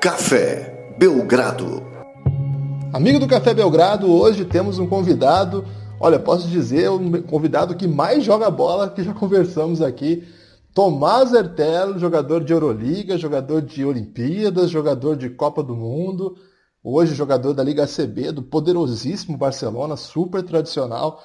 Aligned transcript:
Café 0.00 0.94
Belgrado. 0.96 1.82
Amigo 2.92 3.18
do 3.18 3.26
Café 3.26 3.52
Belgrado, 3.52 4.08
hoje 4.08 4.44
temos 4.44 4.78
um 4.78 4.86
convidado, 4.86 5.64
olha, 5.98 6.20
posso 6.20 6.46
dizer, 6.46 6.88
um 6.88 7.20
convidado 7.22 7.74
que 7.74 7.88
mais 7.88 8.22
joga 8.22 8.48
bola 8.48 8.88
que 8.90 9.02
já 9.02 9.12
conversamos 9.14 9.82
aqui. 9.82 10.22
Tomás 10.72 11.32
Ertel, 11.34 11.98
jogador 11.98 12.44
de 12.44 12.52
Euroliga, 12.52 13.18
jogador 13.18 13.60
de 13.60 13.84
Olimpíadas, 13.84 14.70
jogador 14.70 15.16
de 15.16 15.30
Copa 15.30 15.64
do 15.64 15.74
Mundo, 15.74 16.36
hoje 16.80 17.12
jogador 17.16 17.52
da 17.52 17.64
Liga 17.64 17.84
CB, 17.84 18.30
do 18.30 18.42
poderosíssimo 18.42 19.36
Barcelona, 19.36 19.96
super 19.96 20.44
tradicional. 20.44 21.20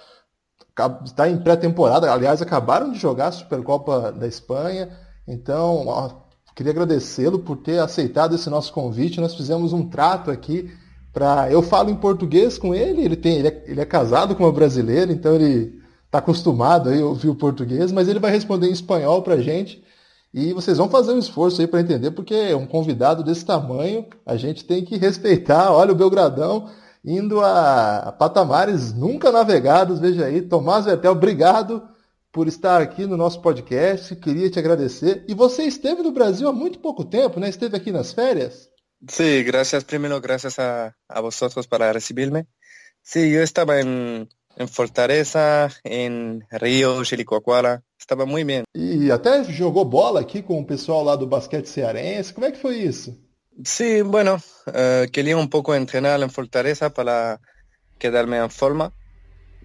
Está 1.05 1.30
em 1.30 1.38
pré-temporada, 1.38 2.12
aliás, 2.12 2.41
acabaram 2.41 2.91
de 2.91 2.98
jogar 2.98 3.27
a 3.27 3.31
Supercopa 3.31 4.12
da 4.12 4.26
Espanha. 4.26 4.90
Então, 5.27 5.85
queria 6.55 6.71
agradecê-lo 6.71 7.39
por 7.39 7.57
ter 7.57 7.80
aceitado 7.80 8.35
esse 8.35 8.49
nosso 8.49 8.71
convite. 8.73 9.21
Nós 9.21 9.35
fizemos 9.35 9.73
um 9.73 9.88
trato 9.88 10.31
aqui 10.31 10.71
para. 11.11 11.52
Eu 11.52 11.61
falo 11.61 11.89
em 11.89 11.95
português 11.95 12.57
com 12.57 12.73
ele, 12.73 13.03
ele, 13.03 13.16
tem, 13.16 13.38
ele 13.38 13.48
é, 13.48 13.63
ele 13.67 13.81
é 13.81 13.85
casado 13.85 14.35
com 14.35 14.44
uma 14.44 14.52
brasileira, 14.52 15.11
então 15.11 15.35
ele 15.35 15.81
está 16.05 16.20
acostumado 16.20 16.89
a 16.89 16.94
ouvir 17.05 17.30
o 17.30 17.35
português, 17.35 17.91
mas 17.91 18.08
ele 18.08 18.20
vai 18.20 18.31
responder 18.31 18.67
em 18.67 18.73
espanhol 18.73 19.21
para 19.21 19.35
a 19.35 19.41
gente. 19.41 19.84
E 20.34 20.52
vocês 20.52 20.77
vão 20.77 20.89
fazer 20.89 21.11
um 21.13 21.20
esforço 21.20 21.61
aí 21.61 21.67
para 21.67 21.81
entender, 21.81 22.11
porque 22.11 22.34
é 22.34 22.55
um 22.55 22.66
convidado 22.66 23.23
desse 23.23 23.45
tamanho, 23.45 24.05
a 24.25 24.35
gente 24.35 24.66
tem 24.66 24.83
que 24.83 24.97
respeitar. 24.97 25.72
Olha 25.72 25.91
o 25.91 25.95
Belgradão 25.95 26.70
indo 27.05 27.41
a 27.41 28.16
patamares 28.17 28.94
nunca 28.94 29.31
navegados, 29.31 29.99
veja 29.99 30.25
aí. 30.25 30.41
Tomás 30.41 30.85
Vertel, 30.85 31.11
obrigado 31.11 31.83
por 32.34 32.48
estar 32.48 32.81
aqui 32.81 33.06
no 33.06 33.16
nosso 33.16 33.39
podcast, 33.42 34.16
queria 34.16 34.50
te 34.50 34.58
agradecer. 34.58 35.23
E 35.28 35.36
você 35.36 35.64
esteve 35.64 36.02
no 36.02 36.12
Brasil 36.12 36.50
há 36.50 36.52
muito 36.52 36.80
pouco 36.80 37.06
tempo, 37.06 37.40
né? 37.40 37.48
Esteve 37.48 37.78
aqui 37.78 37.92
nas 37.92 38.12
férias? 38.12 38.67
Sí, 39.08 39.44
gracias 39.44 39.84
primero, 39.84 40.20
gracias 40.20 40.58
a, 40.58 40.95
a 41.08 41.22
vosotros 41.22 41.67
para 41.67 41.94
recibirme. 41.94 42.48
Sí, 43.03 43.31
yo 43.31 43.42
estaba 43.44 43.80
en, 43.80 44.28
en 44.58 44.67
Fortaleza, 44.67 45.70
en 45.84 46.44
Río, 46.50 47.03
Chilicoacoara, 47.03 47.84
estava 48.00 48.25
muito 48.25 48.47
bem. 48.47 48.64
E 48.73 49.12
até 49.12 49.44
jogou 49.44 49.86
bola 49.86 50.22
aqui 50.22 50.42
com 50.42 50.59
o 50.59 50.66
pessoal 50.66 51.03
lá 51.03 51.16
do 51.16 51.28
basquete 51.28 51.68
cearense, 51.68 52.34
como 52.34 52.47
é 52.47 52.52
que 52.52 52.58
foi 52.58 52.78
isso? 52.78 53.16
Sí, 53.64 54.02
bueno, 54.02 54.42
uh, 54.68 55.12
quería 55.12 55.38
un 55.38 55.50
poco 55.50 55.75
entrenar 55.75 56.20
en 56.23 56.31
Fortaleza 56.31 56.90
para 56.90 57.40
quedarme 58.00 58.38
en 58.38 58.50
forma. 58.50 58.92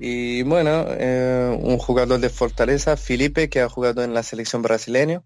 Y 0.01 0.43
bueno, 0.45 0.87
eh, 0.91 1.59
un 1.61 1.79
jugador 1.79 2.21
de 2.21 2.29
Fortaleza, 2.29 2.97
Felipe, 2.97 3.49
que 3.49 3.61
ha 3.61 3.69
jugado 3.69 4.03
en 4.03 4.15
la 4.15 4.23
selección 4.23 4.63
brasileña, 4.63 5.25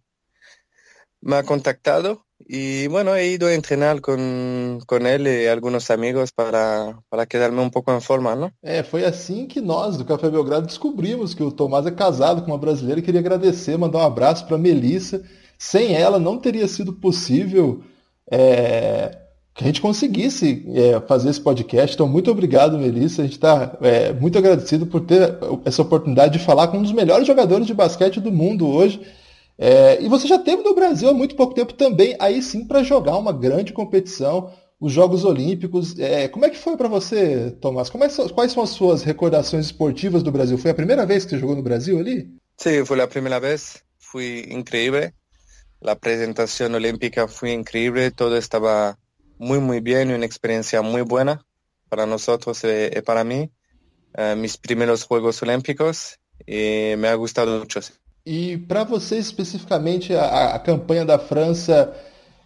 me 1.20 1.36
ha 1.36 1.42
contactado 1.42 2.26
y 2.38 2.88
bueno, 2.88 3.14
he 3.14 3.28
ido 3.28 3.46
a 3.46 3.54
entrenar 3.54 4.00
con, 4.00 4.80
con 4.86 5.06
él 5.06 5.28
y 5.28 5.46
algunos 5.46 5.90
amigos 5.90 6.32
para, 6.32 7.00
para 7.08 7.26
quedarme 7.26 7.60
um 7.60 7.70
pouco 7.70 7.92
em 7.92 8.00
forma, 8.00 8.34
não? 8.34 8.50
É, 8.62 8.82
foi 8.82 9.04
assim 9.04 9.46
que 9.46 9.60
nós 9.60 9.96
do 9.96 10.04
Café 10.04 10.28
Belgrado 10.28 10.66
descobrimos 10.66 11.34
que 11.34 11.42
o 11.42 11.52
Tomás 11.52 11.86
é 11.86 11.92
casado 11.92 12.42
com 12.42 12.50
uma 12.50 12.58
brasileira 12.58 13.00
e 13.00 13.02
queria 13.02 13.20
agradecer, 13.20 13.78
mandar 13.78 13.98
um 13.98 14.06
abraço 14.06 14.46
para 14.46 14.58
Melissa. 14.58 15.22
Sem 15.56 15.94
ela 15.94 16.18
não 16.18 16.38
teria 16.38 16.66
sido 16.66 16.92
possível 16.92 17.84
é, 18.28 19.21
que 19.54 19.64
a 19.64 19.66
gente 19.66 19.82
conseguisse 19.82 20.64
é, 20.74 21.00
fazer 21.06 21.28
esse 21.28 21.40
podcast. 21.40 21.94
Então, 21.94 22.08
muito 22.08 22.30
obrigado, 22.30 22.78
Melissa. 22.78 23.22
A 23.22 23.24
gente 23.24 23.34
está 23.34 23.76
é, 23.82 24.12
muito 24.12 24.38
agradecido 24.38 24.86
por 24.86 25.02
ter 25.02 25.36
essa 25.64 25.82
oportunidade 25.82 26.38
de 26.38 26.44
falar 26.44 26.68
com 26.68 26.78
um 26.78 26.82
dos 26.82 26.92
melhores 26.92 27.26
jogadores 27.26 27.66
de 27.66 27.74
basquete 27.74 28.20
do 28.20 28.32
mundo 28.32 28.66
hoje. 28.66 29.00
É, 29.58 30.02
e 30.02 30.08
você 30.08 30.26
já 30.26 30.38
teve 30.38 30.62
no 30.62 30.74
Brasil 30.74 31.08
há 31.10 31.12
muito 31.12 31.36
pouco 31.36 31.54
tempo 31.54 31.74
também, 31.74 32.16
aí 32.18 32.42
sim, 32.42 32.64
para 32.64 32.82
jogar 32.82 33.16
uma 33.18 33.32
grande 33.32 33.72
competição, 33.72 34.50
os 34.80 34.90
Jogos 34.90 35.24
Olímpicos. 35.24 35.98
É, 35.98 36.26
como 36.28 36.46
é 36.46 36.50
que 36.50 36.58
foi 36.58 36.76
para 36.76 36.88
você, 36.88 37.50
Tomás? 37.60 37.88
É, 37.88 38.28
quais 38.32 38.52
são 38.52 38.62
as 38.62 38.70
suas 38.70 39.02
recordações 39.02 39.66
esportivas 39.66 40.22
do 40.22 40.32
Brasil? 40.32 40.56
Foi 40.56 40.70
a 40.70 40.74
primeira 40.74 41.04
vez 41.04 41.24
que 41.24 41.30
você 41.30 41.38
jogou 41.38 41.54
no 41.54 41.62
Brasil 41.62 41.98
ali? 41.98 42.28
Sim, 42.56 42.84
foi 42.84 43.00
a 43.00 43.06
primeira 43.06 43.38
vez. 43.38 43.82
Foi 43.98 44.46
incrível. 44.50 45.10
A 45.84 45.92
apresentação 45.92 46.72
olímpica 46.72 47.28
foi 47.28 47.52
incrível. 47.52 48.10
Todo 48.10 48.36
estava 48.36 48.96
muy, 49.42 49.58
muy 49.58 49.80
bien 49.80 50.12
una 50.12 50.24
experiencia 50.24 50.82
muy 50.82 51.02
buena 51.02 51.44
para 51.88 52.06
nosotros 52.06 52.62
y, 52.62 52.96
y 52.96 53.02
para 53.02 53.24
mí. 53.24 53.50
Uh, 54.16 54.36
mis 54.36 54.56
primeros 54.58 55.04
Juegos 55.04 55.42
Olímpicos 55.42 56.18
e 56.46 56.96
me 56.98 57.08
ha 57.08 57.14
gostado 57.14 57.58
muito. 57.58 57.80
E 58.24 58.58
para 58.68 58.84
você 58.84 59.16
especificamente 59.16 60.14
a, 60.14 60.54
a, 60.54 60.58
campanha 60.58 61.04
da 61.04 61.18
França, 61.18 61.92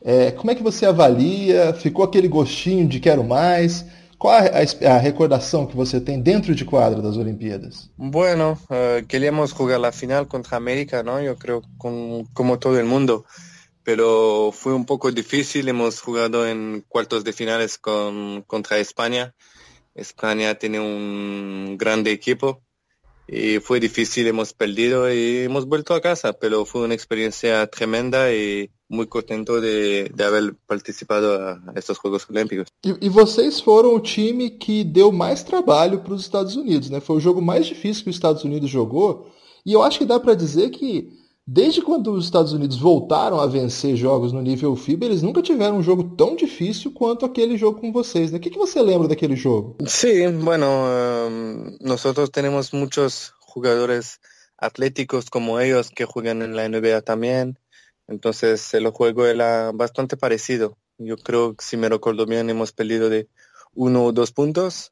é, 0.03 0.31
como 0.31 0.51
é 0.51 0.55
que 0.55 0.63
você 0.63 0.87
avalia? 0.87 1.75
Ficou 1.75 2.05
aquele 2.05 2.29
gostinho 2.29 2.89
de 2.89 3.01
quero 3.01 3.25
mais? 3.25 3.85
Qual 4.17 4.33
a, 4.33 4.45
a, 4.45 4.95
a 4.95 4.99
recordação 4.99 5.67
que 5.67 5.77
você 5.77 6.01
tem 6.01 6.21
dentro 6.21 6.55
de 6.55 6.65
quadra 6.65 7.03
das 7.03 7.17
Olimpíadas? 7.17 7.91
Bueno, 7.99 8.57
uh, 8.71 9.05
queríamos 9.07 9.51
jogar 9.51 9.85
a 9.85 9.93
final 9.93 10.25
contra 10.25 10.55
a 10.55 10.59
América, 10.59 11.03
não? 11.03 11.21
Eu 11.21 11.37
creio 11.37 11.63
com, 11.77 12.25
como 12.33 12.57
todo 12.57 12.83
mundo. 12.87 13.25
Pero 13.87 14.51
fue 14.51 14.75
un 14.75 14.85
poco 14.85 15.13
difícil. 15.13 15.69
Hemos 15.69 16.01
jugado 16.01 16.45
en 16.45 16.85
cuartos 16.89 17.23
de 17.23 17.33
finales 17.33 17.79
con, 17.79 18.43
contra 18.43 18.79
España. 18.79 19.33
España 19.95 20.57
tiene 20.57 20.81
un 20.81 21.77
grande 21.79 22.11
equipo 22.11 22.63
y 23.29 23.61
fue 23.61 23.79
difícil, 23.79 24.27
hemos 24.27 24.53
perdido 24.53 25.09
y 25.13 25.45
hemos 25.45 25.67
vuelto 25.67 25.95
a 25.95 26.01
casa, 26.01 26.33
pero 26.33 26.67
fue 26.67 26.83
una 26.83 26.95
experiencia 26.95 27.65
tremenda 27.69 28.33
y 28.33 28.71
muy 28.89 29.07
contento 29.07 29.61
de, 29.61 30.11
de 30.13 30.25
haber 30.25 30.57
participado 30.67 31.35
a 31.35 31.73
estos 31.77 31.99
Juegos 31.99 32.27
Olímpicos. 32.29 32.67
E, 32.85 33.07
e 33.07 33.09
vocês 33.09 33.61
foram 33.61 33.95
o 33.95 34.01
time 34.01 34.51
que 34.51 34.83
deu 34.83 35.13
mais 35.13 35.45
trabalho 35.45 36.01
para 36.01 36.13
os 36.13 36.23
Estados 36.23 36.57
Unidos, 36.57 36.91
né? 36.91 36.99
Foi 36.99 37.19
o 37.19 37.21
jogo 37.21 37.41
mais 37.41 37.67
difícil 37.67 38.03
que 38.03 38.11
os 38.11 38.17
Estados 38.17 38.43
Unidos 38.43 38.69
jogou 38.69 39.31
e 39.65 39.73
eu 39.73 39.83
acho 39.85 39.99
que 39.99 40.05
dá 40.05 40.19
para 40.19 40.35
dizer 40.35 40.71
que 40.71 41.09
Desde 41.49 41.81
quando 41.81 42.13
os 42.13 42.25
Estados 42.25 42.53
Unidos 42.53 42.77
voltaram 42.77 43.39
a 43.39 43.47
vencer 43.47 43.95
jogos 43.95 44.33
no 44.33 44.43
nível 44.43 44.75
FIBA, 44.75 45.07
eles 45.07 45.23
nunca 45.23 45.41
tiveram 45.41 45.77
um 45.77 45.83
jogo 45.83 46.03
tão 46.17 46.35
difícil 46.35 46.91
quanto 46.91 47.25
aquele 47.25 47.57
jogo 47.57 47.81
com 47.81 47.93
vocês. 47.93 48.33
Né? 48.33 48.39
O 48.39 48.41
que, 48.41 48.51
que 48.51 48.59
você 48.59 48.83
lembra 48.83 49.07
daquele 49.07 49.37
jogo? 49.37 49.77
Sim, 49.87 50.41
bueno, 50.41 50.67
um, 50.67 51.77
temos 52.33 52.73
muitos 52.73 53.33
jogadores 53.55 54.19
atléticos 54.59 55.29
como 55.29 55.61
eles 55.61 55.89
que 55.89 56.03
jogam 56.03 56.35
na 56.35 56.69
NBA 56.69 57.01
também. 57.03 57.55
Então, 58.11 58.33
o 58.33 58.91
jogo 58.91 59.25
era 59.25 59.73
bastante 59.73 60.17
parecido. 60.17 60.77
Eu 60.99 61.17
creio 61.17 61.55
que, 61.55 61.63
se 61.63 61.77
me 61.77 61.89
recordo 61.89 62.27
bem, 62.27 62.39
hemos 62.39 62.73
perdido 62.73 63.09
de 63.09 63.29
um 63.77 63.97
ou 63.99 64.11
dois 64.11 64.33
pontos. 64.33 64.91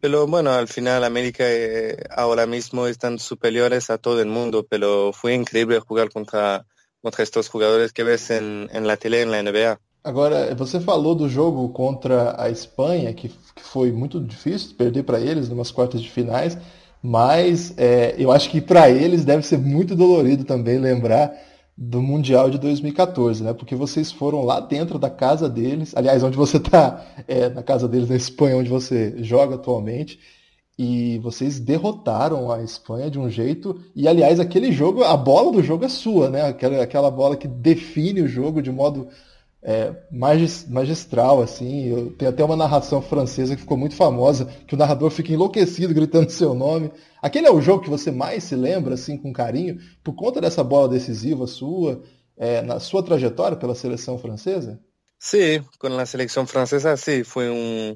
Pero 0.00 0.26
bueno, 0.26 0.52
al 0.52 0.68
final 0.68 1.02
América 1.02 1.44
eh, 1.46 1.96
ahora 2.10 2.46
mismo 2.46 2.86
están 2.86 3.18
superiores 3.18 3.90
a 3.90 3.98
todo 3.98 4.20
el 4.20 4.28
mundo, 4.28 4.64
pero 4.68 5.12
fue 5.12 5.34
increíble 5.34 5.80
jugar 5.80 6.10
contra, 6.10 6.64
contra 7.02 7.24
estos 7.24 7.48
jugadores 7.48 7.92
que 7.92 8.04
ves 8.04 8.30
en, 8.30 8.68
en 8.72 8.86
la 8.86 8.96
tele, 8.96 9.22
en 9.22 9.30
la 9.30 9.42
NBA. 9.42 9.80
Agora, 10.04 10.54
você 10.54 10.80
falou 10.80 11.14
do 11.14 11.28
jogo 11.28 11.68
contra 11.70 12.40
a 12.40 12.48
Espanha, 12.48 13.12
que, 13.12 13.28
que 13.28 13.62
foi 13.62 13.90
muito 13.90 14.20
difícil 14.20 14.76
perder 14.76 15.02
para 15.02 15.20
eles 15.20 15.48
numas 15.48 15.72
quartas 15.72 16.00
de 16.00 16.08
finais, 16.08 16.56
mas 17.02 17.74
é, 17.76 18.14
eu 18.16 18.30
acho 18.30 18.48
que 18.48 18.60
para 18.60 18.88
eles 18.88 19.24
deve 19.24 19.42
ser 19.42 19.58
muito 19.58 19.96
dolorido 19.96 20.44
também 20.44 20.78
lembrar 20.78 21.32
do 21.80 22.02
Mundial 22.02 22.50
de 22.50 22.58
2014, 22.58 23.44
né? 23.44 23.52
Porque 23.52 23.76
vocês 23.76 24.10
foram 24.10 24.42
lá 24.42 24.58
dentro 24.58 24.98
da 24.98 25.08
casa 25.08 25.48
deles, 25.48 25.94
aliás, 25.94 26.24
onde 26.24 26.36
você 26.36 26.56
está, 26.56 27.06
é, 27.28 27.48
na 27.48 27.62
casa 27.62 27.86
deles 27.86 28.08
na 28.08 28.16
Espanha, 28.16 28.56
onde 28.56 28.68
você 28.68 29.14
joga 29.22 29.54
atualmente, 29.54 30.18
e 30.76 31.18
vocês 31.20 31.60
derrotaram 31.60 32.50
a 32.50 32.64
Espanha 32.64 33.08
de 33.08 33.16
um 33.16 33.30
jeito. 33.30 33.80
E 33.94 34.08
aliás, 34.08 34.40
aquele 34.40 34.72
jogo, 34.72 35.04
a 35.04 35.16
bola 35.16 35.52
do 35.52 35.62
jogo 35.62 35.84
é 35.84 35.88
sua, 35.88 36.28
né? 36.28 36.42
Aquela, 36.42 36.82
aquela 36.82 37.10
bola 37.12 37.36
que 37.36 37.46
define 37.46 38.22
o 38.22 38.28
jogo 38.28 38.60
de 38.60 38.72
modo 38.72 39.06
é, 39.68 39.92
magistral, 40.10 41.42
assim. 41.42 41.88
Eu, 41.88 42.10
tem 42.12 42.26
até 42.26 42.42
uma 42.42 42.56
narração 42.56 43.02
francesa 43.02 43.54
que 43.54 43.60
ficou 43.60 43.76
muito 43.76 43.94
famosa, 43.94 44.46
que 44.66 44.74
o 44.74 44.78
narrador 44.78 45.10
fica 45.10 45.30
enlouquecido 45.30 45.92
gritando 45.92 46.30
seu 46.32 46.54
nome. 46.54 46.90
Aquele 47.20 47.48
é 47.48 47.52
o 47.52 47.60
jogo 47.60 47.82
que 47.82 47.90
você 47.90 48.10
mais 48.10 48.44
se 48.44 48.56
lembra, 48.56 48.94
assim, 48.94 49.18
com 49.18 49.30
carinho, 49.30 49.78
por 50.02 50.14
conta 50.14 50.40
dessa 50.40 50.64
bola 50.64 50.88
decisiva 50.88 51.46
sua, 51.46 52.02
é, 52.38 52.62
na 52.62 52.80
sua 52.80 53.02
trajetória 53.02 53.58
pela 53.58 53.74
seleção 53.74 54.18
francesa? 54.18 54.80
Sim, 55.18 55.62
com 55.78 55.88
a 55.88 56.06
seleção 56.06 56.46
francesa, 56.46 56.96
sim. 56.96 57.22
Foi 57.22 57.50
um, 57.50 57.94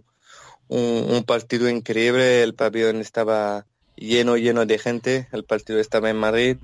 um, 0.68 1.16
um 1.16 1.22
partido 1.22 1.70
incrível. 1.70 2.50
O 2.50 2.52
pabellón 2.52 3.00
estava 3.00 3.64
lleno, 3.98 4.36
lleno 4.36 4.66
de 4.66 4.76
gente. 4.76 5.26
O 5.32 5.42
partido 5.42 5.78
estava 5.78 6.10
em 6.10 6.14
Madrid. 6.14 6.58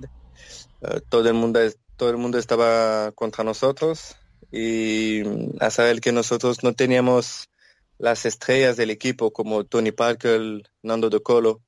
Uh, 0.83 1.01
todo 1.09 1.27
el 1.27 1.33
mundo, 1.33 1.59
todo 1.97 2.11
el 2.11 2.17
mundo 2.17 2.37
estaba 2.37 3.11
contra 3.15 3.43
nosotros. 3.43 4.18
Y 4.51 5.23
a 5.59 5.69
saber 5.69 6.01
que 6.01 6.11
nosotros 6.11 6.63
no 6.63 6.73
teníamos 6.73 7.49
las 7.97 8.25
estrellas 8.25 8.77
del 8.77 8.89
equipo 8.89 9.31
como 9.31 9.65
Tony 9.65 9.91
Parker, 9.91 10.63
Nando 10.81 11.09
De 11.09 11.21
Colo, 11.21 11.61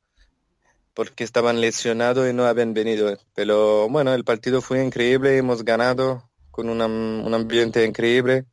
porque 0.94 1.24
estaban 1.24 1.62
lesionados 1.62 2.30
y 2.30 2.34
no 2.34 2.46
habían 2.46 2.74
venido. 2.74 3.18
Pero 3.36 3.90
bueno, 3.90 4.14
el 4.14 4.24
partido 4.24 4.62
fue 4.62 4.84
increíble, 4.84 5.38
hemos 5.38 5.64
ganado 5.64 6.30
con 6.52 6.70
un 6.70 7.34
ambiente 7.34 7.86
increíble 7.86 8.46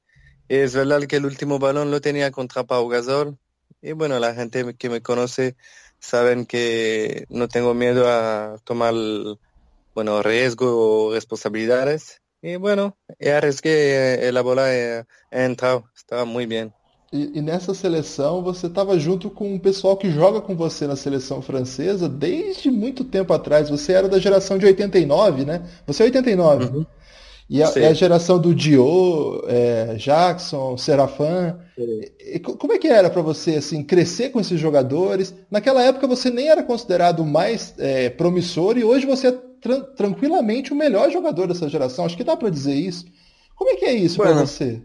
Es 0.49 0.75
verdad 0.75 1.03
que 1.03 1.17
el 1.17 1.27
último 1.27 1.59
balón 1.59 1.91
lo 1.91 2.01
tenía 2.01 2.31
contra 2.31 2.65
Pau 2.65 2.89
Gasol. 2.89 3.39
Y 3.83 3.93
bueno, 3.93 4.19
la 4.19 4.35
gente 4.35 4.75
que 4.77 4.89
me 4.91 5.03
conoce 5.03 5.57
saben 6.01 6.47
que 6.47 7.27
no 7.29 7.49
tengo 7.49 7.75
miedo 7.75 8.09
a 8.09 8.59
tomar, 8.65 8.95
bueno, 9.95 10.23
riesgo 10.23 11.09
o 11.09 11.15
responsabilidades. 11.15 12.21
Y 12.41 12.57
bueno, 12.57 12.97
arriesgué 13.21 14.29
eh, 14.29 14.33
la 14.33 14.43
bola 14.43 14.73
e, 14.73 15.05
entrado. 15.31 15.85
Estaba 15.97 16.25
muy 16.25 16.47
bien. 16.47 16.73
E, 17.13 17.39
e, 17.39 17.43
nessa 17.43 17.75
seleção 17.75 18.43
você 18.43 18.67
estava 18.67 18.99
junto 18.99 19.31
com 19.31 19.55
um 19.55 19.59
pessoal 19.59 19.97
que 19.97 20.11
joga 20.11 20.43
com 20.43 20.55
você 20.55 20.87
na 20.87 20.95
seleção 20.95 21.41
francesa 21.41 22.09
desde 22.09 22.71
muito 22.71 23.03
tempo 23.03 23.33
atrás. 23.33 23.71
Você 23.71 23.93
era 23.93 24.09
da 24.09 24.19
geração 24.19 24.59
de 24.59 24.67
89, 24.67 25.45
né? 25.45 25.63
Você 25.87 26.03
é 26.03 26.07
89. 26.07 26.65
Uhum. 26.65 26.87
E 27.51 27.63
a, 27.63 27.73
é 27.77 27.89
a, 27.89 27.95
geração 27.95 28.39
do 28.39 28.55
Dio, 28.55 29.43
é, 29.49 29.95
Jackson, 29.95 30.77
Serafan. 30.77 31.59
E, 31.79 32.39
como 32.39 32.75
é 32.75 32.79
que 32.79 32.89
era 32.89 33.09
para 33.09 33.23
você 33.23 33.57
assim 33.57 33.83
crescer 33.83 34.29
com 34.29 34.39
esses 34.39 34.61
jogadores? 34.61 35.35
Naquela 35.51 35.83
época 35.83 36.07
você 36.07 36.31
nem 36.31 36.49
era 36.49 36.63
considerado 36.63 37.25
mais 37.25 37.75
é, 37.79 38.11
promissor 38.11 38.77
e 38.77 38.85
hoje 38.85 39.07
você 39.07 39.35
é 39.59 39.61
tra 39.61 39.81
tranquilamente 39.95 40.73
o 40.73 40.77
melhor 40.77 41.11
jogador 41.11 41.49
dessa 41.49 41.69
geração. 41.69 42.05
Acho 42.05 42.17
que 42.17 42.25
dá 42.25 42.37
para 42.37 42.51
dizer 42.51 42.75
isso. 42.75 43.05
Como 43.55 43.71
é 43.71 43.77
que 43.77 43.85
é 43.85 43.95
isso 43.95 44.19
bueno, 44.19 44.35
para 44.35 44.47
você? 44.47 44.83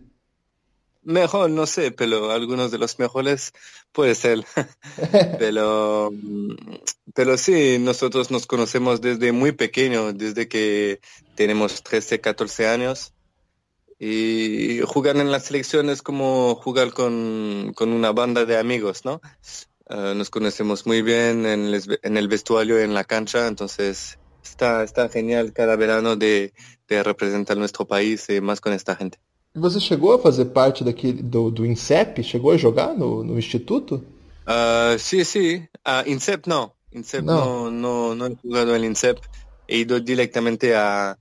Mejor, 1.05 1.49
no 1.49 1.67
sé, 1.67 1.91
pero 1.91 2.31
algunos 2.31 2.71
de 2.71 2.77
los 2.77 2.97
mejores 2.97 3.51
puede 3.91 4.15
ser. 4.15 4.43
pero, 5.37 6.11
pero 7.13 7.37
sí, 7.37 7.77
nosotros 7.79 8.31
nos 8.31 8.47
conocemos 8.47 9.01
desde 9.01 9.31
muy 9.31 9.51
pequeño, 9.51 10.13
desde 10.13 10.47
que 10.47 11.01
tenemos 11.35 11.83
13, 11.83 12.21
14 12.21 12.67
años. 12.67 13.13
Y 13.99 14.81
jugar 14.81 15.17
en 15.17 15.31
la 15.31 15.39
selección 15.39 15.89
es 15.89 16.01
como 16.01 16.55
jugar 16.55 16.93
con, 16.93 17.73
con 17.75 17.93
una 17.93 18.11
banda 18.11 18.45
de 18.45 18.57
amigos, 18.57 19.05
¿no? 19.05 19.21
Uh, 19.89 20.15
nos 20.15 20.29
conocemos 20.29 20.85
muy 20.85 21.01
bien 21.01 21.45
en 21.45 21.65
el, 21.65 21.99
en 22.01 22.17
el 22.17 22.27
vestuario, 22.27 22.79
en 22.79 22.93
la 22.93 23.03
cancha, 23.03 23.47
entonces 23.47 24.17
está, 24.43 24.83
está 24.83 25.09
genial 25.09 25.53
cada 25.53 25.75
verano 25.75 26.15
de, 26.15 26.53
de 26.87 27.03
representar 27.03 27.57
nuestro 27.57 27.85
país 27.85 28.29
y 28.29 28.41
más 28.41 28.59
con 28.59 28.73
esta 28.73 28.95
gente. 28.95 29.17
Você 29.55 29.79
chegou 29.79 30.13
a 30.13 30.19
fazer 30.19 30.45
parte 30.45 30.83
daquele, 30.83 31.21
do, 31.21 31.51
do 31.51 31.65
INSEP? 31.65 32.23
Chegou 32.23 32.51
a 32.51 32.57
jogar 32.57 32.97
no, 32.97 33.23
no 33.23 33.37
instituto? 33.37 34.03
Uh, 34.47 34.97
sí, 34.97 35.23
sí. 35.23 35.67
Uh, 35.85 36.09
INSEP 36.09 36.47
no. 36.47 36.73
INSEP 36.91 37.23
no. 37.23 37.69
no, 37.69 38.15
no, 38.15 38.27
he 38.27 38.35
jugado 38.41 38.75
en 38.75 38.83
INSEP. 38.83 39.19
He 39.67 39.77
ido 39.79 39.99
directamente 39.99 40.73
a 40.73 41.17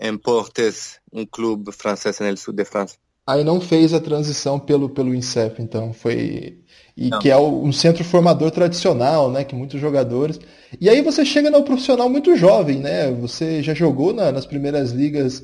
Emportes, 0.00 1.00
um 1.12 1.24
clube 1.26 1.72
francês 1.72 2.20
no 2.20 2.36
sul 2.36 2.54
de 2.54 2.64
França. 2.64 2.96
Aí 3.26 3.42
não 3.42 3.60
fez 3.60 3.94
a 3.94 4.00
transição 4.00 4.58
pelo, 4.58 4.88
pelo 4.88 5.14
INSEP, 5.14 5.62
então 5.62 5.92
foi 5.92 6.58
e 6.96 7.08
não. 7.08 7.18
que 7.18 7.30
é 7.30 7.36
um 7.36 7.72
centro 7.72 8.04
formador 8.04 8.50
tradicional, 8.50 9.30
né, 9.30 9.42
que 9.42 9.54
muitos 9.54 9.80
jogadores. 9.80 10.38
E 10.80 10.88
aí 10.88 11.02
você 11.02 11.24
chega 11.24 11.50
no 11.50 11.64
profissional 11.64 12.08
muito 12.08 12.36
jovem, 12.36 12.78
né? 12.78 13.10
Você 13.12 13.62
já 13.62 13.74
jogou 13.74 14.12
na, 14.12 14.30
nas 14.30 14.46
primeiras 14.46 14.92
ligas 14.92 15.42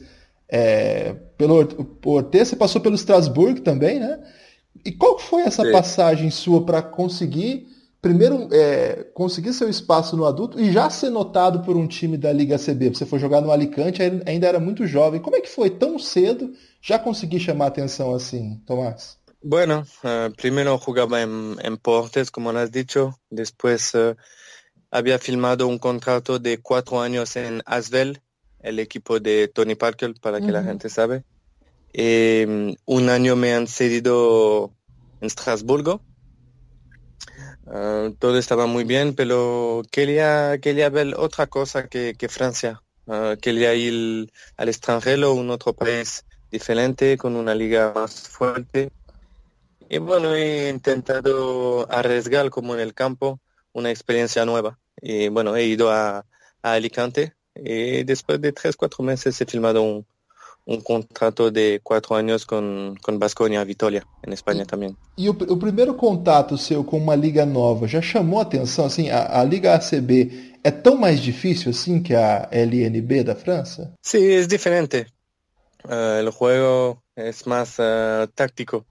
é, 0.48 1.14
pelo 1.36 1.66
Ortez, 2.04 2.48
você 2.48 2.56
passou 2.56 2.80
pelo 2.80 2.94
Strasbourg 2.94 3.60
também, 3.62 3.98
né? 3.98 4.20
E 4.84 4.92
qual 4.92 5.18
foi 5.18 5.42
essa 5.42 5.64
Sim. 5.64 5.72
passagem 5.72 6.30
sua 6.30 6.64
para 6.64 6.80
conseguir, 6.82 7.66
primeiro, 8.00 8.48
é, 8.52 9.06
conseguir 9.12 9.52
seu 9.52 9.68
espaço 9.68 10.16
no 10.16 10.24
adulto 10.26 10.60
e 10.60 10.70
já 10.70 10.88
ser 10.88 11.10
notado 11.10 11.60
por 11.60 11.76
um 11.76 11.86
time 11.86 12.16
da 12.16 12.32
Liga 12.32 12.58
CB? 12.58 12.90
Você 12.90 13.04
foi 13.04 13.18
jogar 13.18 13.40
no 13.40 13.50
Alicante, 13.50 14.02
ainda 14.02 14.46
era 14.46 14.60
muito 14.60 14.86
jovem. 14.86 15.20
Como 15.20 15.36
é 15.36 15.40
que 15.40 15.48
foi 15.48 15.68
tão 15.68 15.98
cedo 15.98 16.52
já 16.80 16.98
conseguir 16.98 17.40
chamar 17.40 17.68
atenção 17.68 18.14
assim, 18.14 18.60
Tomás? 18.66 19.18
Bueno, 19.42 19.86
uh, 20.04 20.34
primero 20.36 20.76
jugaba 20.78 21.22
en, 21.22 21.56
en, 21.62 21.76
Portes, 21.76 22.30
como 22.30 22.50
has 22.50 22.70
dicho. 22.70 23.14
Después 23.30 23.94
uh, 23.94 24.14
había 24.90 25.18
filmado 25.18 25.66
un 25.66 25.78
contrato 25.78 26.38
de 26.38 26.58
cuatro 26.58 27.00
años 27.00 27.36
en 27.36 27.62
Asvel, 27.64 28.20
el 28.60 28.78
equipo 28.78 29.18
de 29.18 29.48
Tony 29.48 29.76
Parker, 29.76 30.14
para 30.20 30.40
que 30.40 30.52
la 30.52 30.62
gente 30.62 30.90
sabe. 30.90 31.24
Eh, 31.94 32.76
un 32.84 33.08
año 33.08 33.34
me 33.34 33.54
han 33.54 33.66
cedido 33.66 34.72
en 35.22 35.26
Estrasburgo. 35.26 36.02
Uh, 37.64 38.10
todo 38.18 38.36
estaba 38.36 38.66
muy 38.66 38.84
bien, 38.84 39.14
pero 39.14 39.82
quería, 39.90 40.58
quería 40.60 40.90
ver 40.90 41.14
otra 41.16 41.46
cosa 41.46 41.88
que, 41.88 42.14
que 42.16 42.28
Francia. 42.28 42.82
Quería 43.40 43.74
ir 43.74 44.30
al 44.56 44.68
extranjero, 44.68 45.32
un 45.32 45.50
otro 45.50 45.72
país 45.72 46.24
diferente, 46.50 47.16
con 47.16 47.36
una 47.36 47.54
liga 47.54 47.92
más 47.94 48.28
fuerte. 48.28 48.90
Y 49.88 49.98
bueno, 49.98 50.34
he 50.34 50.68
intentado 50.70 51.90
arriesgar 51.90 52.50
como 52.50 52.74
en 52.74 52.80
el 52.80 52.94
campo 52.94 53.40
una 53.72 53.90
experiencia 53.90 54.44
nueva. 54.44 54.78
Y 55.00 55.28
bueno, 55.28 55.56
he 55.56 55.64
ido 55.64 55.90
a, 55.90 56.24
a 56.62 56.72
Alicante, 56.72 57.34
Y 57.54 58.04
después 58.04 58.40
de 58.40 58.52
tres, 58.52 58.76
cuatro 58.76 59.04
meses 59.04 59.40
he 59.40 59.44
filmado 59.44 59.82
un, 59.82 60.06
um 60.66 60.80
contrato 60.80 61.50
de 61.50 61.80
quatro 61.82 62.14
anos 62.14 62.44
com, 62.44 62.94
com 63.02 63.18
Basconia 63.18 63.64
Vitória, 63.64 64.04
em 64.26 64.32
Espanha 64.32 64.64
também. 64.64 64.96
E 65.18 65.28
o, 65.28 65.32
o, 65.32 65.56
primeiro 65.56 65.94
contato 65.94 66.56
seu 66.56 66.84
com 66.84 66.98
uma 66.98 67.16
liga 67.16 67.44
nova 67.44 67.86
já 67.86 68.00
chamou 68.00 68.38
a 68.38 68.42
atenção? 68.42 68.86
Assim, 68.86 69.10
a, 69.10 69.40
a, 69.40 69.44
Liga 69.44 69.74
ACB 69.74 70.58
é 70.62 70.70
tão 70.70 70.96
mais 70.96 71.20
difícil 71.20 71.70
assim 71.70 72.02
que 72.02 72.14
a 72.14 72.48
LNB 72.50 73.24
da 73.24 73.34
França? 73.34 73.92
Sim, 74.02 74.24
é 74.24 74.46
diferente. 74.46 75.06
Uh, 75.84 76.26
o 76.28 76.32
jogo 76.32 77.02
é 77.16 77.30
mais 77.46 77.78
uh, 77.78 78.26
táctico. 78.34 78.84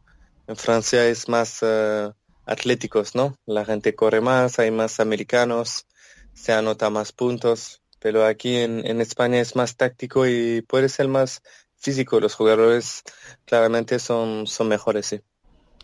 Em 0.48 0.56
França 0.56 0.98
é 0.98 1.14
mais 1.28 1.62
uh, 1.62 2.14
atléticos, 2.46 3.14
¿no? 3.14 3.36
La 3.46 3.64
gente 3.64 3.94
corre 3.94 4.22
más, 4.22 4.60
hay 4.60 4.72
más 4.72 5.00
americanos, 5.00 5.86
se 6.34 6.52
anota 6.54 6.90
más 6.90 7.12
puntos. 7.12 7.82
pero 8.00 8.26
aquí 8.26 8.56
en, 8.58 8.86
en, 8.88 9.02
España 9.02 9.40
es 9.40 9.56
más 9.56 9.76
táctico 9.76 10.26
y 10.26 10.62
puede 10.62 10.90
ser 10.90 11.08
más 11.08 11.42
físico. 11.78 12.20
Los 12.20 12.36
jugadores 12.36 13.04
claramente 13.46 14.00
son, 14.00 14.48
son 14.48 14.70
mejores, 14.70 15.06
sí. 15.06 15.22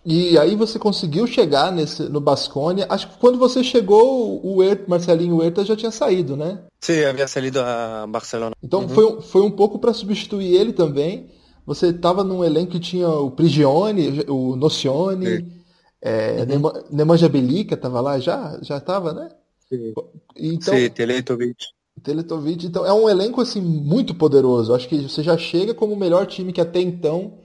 E 0.06 0.38
aí 0.38 0.56
você 0.56 0.78
conseguiu 0.78 1.26
chegar 1.26 1.72
nesse, 1.72 2.04
no 2.04 2.22
Basconia. 2.22 2.86
Acho 2.88 3.10
que 3.10 3.18
quando 3.18 3.40
você 3.40 3.64
chegou, 3.64 4.40
o 4.46 4.58
Huerta, 4.58 4.84
Marcelinho 4.88 5.38
Huerta 5.38 5.66
já 5.66 5.76
tinha 5.76 5.90
saído, 5.90 6.38
né? 6.38 6.60
Sim, 6.80 7.04
havia 7.06 7.28
saído 7.28 7.60
a 7.60 8.06
Barcelona. 8.08 8.56
Então 8.62 8.82
uhum. 8.82 8.90
foi, 8.90 9.22
foi 9.22 9.42
um 9.42 9.50
pouco 9.50 9.80
para 9.80 9.94
substituir 9.94 10.54
ele 10.54 10.74
também. 10.74 11.32
Você 11.66 11.88
estava 11.88 12.24
num 12.24 12.44
elenco 12.44 12.74
que 12.74 12.80
tinha 12.80 13.10
o 13.10 13.32
Prigione, 13.32 14.24
o 14.28 14.56
Nocione, 14.56 15.52
é, 16.00 16.46
uhum. 16.48 16.72
Nemanja 16.92 17.28
Belica 17.28 17.74
estava 17.74 18.00
lá 18.00 18.20
já? 18.20 18.60
Já 18.62 18.78
estava, 18.78 19.12
né? 19.12 19.30
Sim, 19.68 19.92
então, 20.38 20.76
Sim 20.76 20.90
Teletovic. 20.92 21.56
Teletovic, 22.04 22.68
então 22.68 22.86
é 22.86 22.94
um 22.94 23.10
elenco 23.10 23.42
assim 23.42 23.60
muito 23.60 24.14
poderoso. 24.14 24.76
Acho 24.76 24.88
que 24.88 25.02
você 25.02 25.24
já 25.24 25.36
chega 25.36 25.74
como 25.74 25.94
o 25.94 25.98
melhor 25.98 26.28
time 26.28 26.54
que 26.54 26.62
até 26.62 26.80
então 26.80 27.40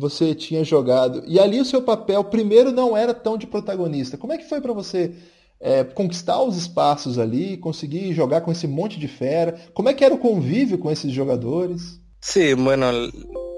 você 0.00 0.34
tinha 0.34 0.64
jogado. 0.64 1.22
E 1.26 1.38
ali 1.38 1.60
o 1.60 1.64
seu 1.64 1.82
papel, 1.82 2.24
primeiro, 2.24 2.72
não 2.72 2.96
era 2.96 3.12
tão 3.12 3.36
de 3.36 3.46
protagonista. 3.46 4.16
Como 4.16 4.32
é 4.32 4.38
que 4.38 4.48
foi 4.48 4.60
para 4.60 4.72
você 4.72 5.14
é, 5.60 5.84
conquistar 5.84 6.42
os 6.42 6.56
espaços 6.56 7.18
ali, 7.18 7.58
conseguir 7.58 8.14
jogar 8.14 8.40
com 8.40 8.50
esse 8.50 8.66
monte 8.66 8.98
de 8.98 9.06
fera? 9.06 9.60
Como 9.74 9.90
é 9.90 9.94
que 9.94 10.04
era 10.04 10.14
o 10.14 10.18
convívio 10.18 10.78
com 10.78 10.90
esses 10.90 11.12
jogadores? 11.12 12.00
Sí, 12.22 12.54
bueno, 12.54 12.90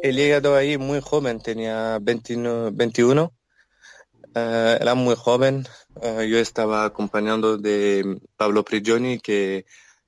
he 0.03 0.13
llegado 0.13 0.55
ahí 0.55 0.79
muy 0.79 1.01
joven, 1.01 1.41
tenía 1.41 1.99
21, 2.01 2.73
21. 2.73 3.33
Uh, 4.35 4.79
era 4.81 4.95
muy 4.95 5.15
joven. 5.15 5.65
Uh, 5.97 6.23
yo 6.23 6.39
estaba 6.39 6.85
acompañando 6.85 7.59
de 7.59 8.19
Pablo 8.37 8.65
Prigioni, 8.65 9.19
que 9.19 9.65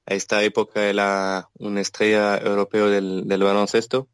a 0.06 0.14
esta 0.14 0.42
época 0.42 0.82
era 0.84 1.50
una 1.58 1.80
estrella 1.80 2.38
europeo 2.38 2.88
del, 2.88 3.28
del 3.28 3.42
baloncesto. 3.42 4.08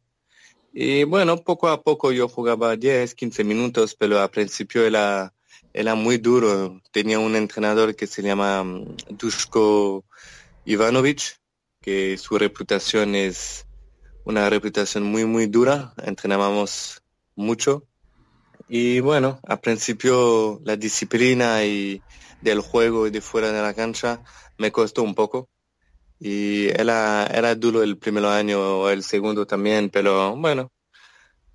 Y 0.73 1.03
bueno, 1.03 1.37
poco 1.37 1.67
a 1.67 1.81
poco 1.81 2.11
yo 2.13 2.29
jugaba 2.29 2.77
10, 2.77 3.13
15 3.15 3.43
minutos, 3.43 3.95
pero 3.95 4.19
al 4.19 4.29
principio 4.29 4.85
era, 4.85 5.33
era 5.73 5.95
muy 5.95 6.17
duro. 6.17 6.81
Tenía 6.91 7.19
un 7.19 7.35
entrenador 7.35 7.95
que 7.95 8.07
se 8.07 8.21
llama 8.21 8.63
mm, 8.63 8.95
Dushko 9.09 10.05
Ivanovic, 10.65 11.37
que 11.81 12.17
su 12.17 12.37
reputación 12.37 13.15
es 13.15 13.65
una 14.23 14.49
reputación 14.49 15.03
muy, 15.03 15.25
muy 15.25 15.47
dura. 15.47 15.93
Entrenábamos 16.03 17.01
mucho. 17.35 17.85
Y 18.69 19.01
bueno, 19.01 19.41
al 19.43 19.59
principio 19.59 20.61
la 20.63 20.77
disciplina 20.77 21.65
y 21.65 22.01
del 22.41 22.61
juego 22.61 23.07
y 23.07 23.11
de 23.11 23.19
fuera 23.19 23.51
de 23.51 23.61
la 23.61 23.73
cancha 23.73 24.23
me 24.57 24.71
costó 24.71 25.03
un 25.03 25.15
poco 25.15 25.49
y 26.23 26.67
era, 26.67 27.25
era 27.25 27.55
duro 27.55 27.81
el 27.81 27.97
primer 27.97 28.25
año, 28.25 28.87
el 28.89 29.01
segundo 29.01 29.47
también, 29.47 29.89
pero 29.89 30.35
bueno, 30.35 30.69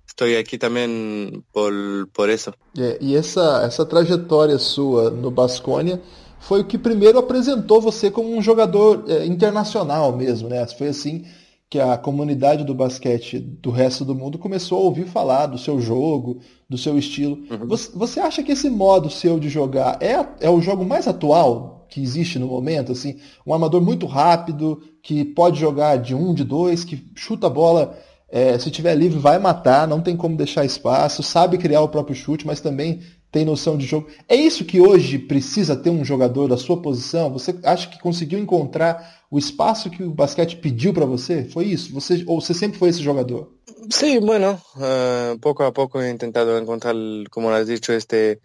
estou 0.05 0.27
aqui 0.37 0.57
também 0.57 1.41
por, 1.53 1.73
por 2.11 2.29
isso. 2.29 2.53
É, 2.77 2.97
e 2.99 3.15
essa, 3.15 3.63
essa 3.63 3.85
trajetória 3.85 4.59
sua 4.59 5.09
no 5.09 5.31
Basconia 5.31 6.01
foi 6.39 6.61
o 6.61 6.65
que 6.65 6.77
primeiro 6.77 7.17
apresentou 7.17 7.79
você 7.79 8.11
como 8.11 8.35
um 8.35 8.41
jogador 8.41 9.05
é, 9.07 9.25
internacional 9.25 10.15
mesmo, 10.15 10.49
né? 10.49 10.67
Foi 10.67 10.89
assim 10.89 11.23
que 11.69 11.79
a 11.79 11.97
comunidade 11.97 12.65
do 12.65 12.73
basquete 12.73 13.39
do 13.39 13.71
resto 13.71 14.03
do 14.03 14.15
mundo 14.15 14.37
começou 14.37 14.79
a 14.79 14.81
ouvir 14.81 15.05
falar 15.05 15.47
do 15.47 15.57
seu 15.57 15.79
jogo, 15.79 16.39
do 16.69 16.77
seu 16.77 16.97
estilo. 16.97 17.37
Uhum. 17.49 17.67
Você, 17.67 17.91
você, 17.93 18.19
acha 18.19 18.43
que 18.43 18.53
esse 18.53 18.69
modo 18.69 19.09
seu 19.09 19.39
de 19.39 19.49
jogar 19.49 19.97
é, 20.01 20.25
é 20.39 20.49
o 20.49 20.61
jogo 20.61 20.85
mais 20.85 21.07
atual 21.07 21.76
que 21.89 22.01
existe 22.01 22.37
no 22.39 22.47
momento? 22.47 22.91
Assim, 22.91 23.17
um 23.45 23.53
armador 23.53 23.81
muito 23.81 24.05
rápido, 24.05 24.81
que 25.01 25.23
pode 25.23 25.59
jogar 25.59 25.97
de 25.97 26.13
um, 26.13 26.33
de 26.33 26.43
dois, 26.43 26.83
que 26.83 27.05
chuta 27.15 27.47
a 27.47 27.49
bola, 27.49 27.97
é, 28.29 28.59
se 28.59 28.69
tiver 28.69 28.95
livre 28.95 29.19
vai 29.19 29.39
matar, 29.39 29.87
não 29.87 30.01
tem 30.01 30.17
como 30.17 30.35
deixar 30.35 30.65
espaço, 30.65 31.23
sabe 31.23 31.57
criar 31.57 31.81
o 31.81 31.89
próprio 31.89 32.15
chute, 32.15 32.45
mas 32.45 32.59
também 32.59 33.01
tem 33.31 33.45
noção 33.45 33.77
de 33.77 33.85
jogo. 33.85 34.07
É 34.27 34.35
isso 34.35 34.65
que 34.65 34.81
hoje 34.81 35.19
precisa 35.19 35.75
ter 35.75 35.89
um 35.89 36.03
jogador 36.03 36.47
da 36.47 36.57
sua 36.57 36.81
posição? 36.81 37.31
Você 37.31 37.57
acha 37.63 37.87
que 37.89 37.99
conseguiu 37.99 38.39
encontrar 38.39 39.21
o 39.29 39.37
espaço 39.37 39.89
que 39.89 40.03
o 40.03 40.11
basquete 40.11 40.57
pediu 40.57 40.93
para 40.93 41.05
você? 41.05 41.43
Foi 41.45 41.65
isso? 41.65 41.93
Você 41.93 42.23
ou 42.25 42.41
você 42.41 42.53
sempre 42.53 42.79
foi 42.79 42.89
esse 42.89 43.01
jogador? 43.01 43.51
Sí, 43.89 44.19
bueno, 44.19 44.59
uh, 44.75 45.37
poco 45.39 45.63
a 45.63 45.71
poco 45.71 46.01
he 46.01 46.09
intentado 46.09 46.57
encontrar, 46.57 46.95
como 47.29 47.49
has 47.49 47.67
dicho, 47.67 47.93
este, 47.93 48.39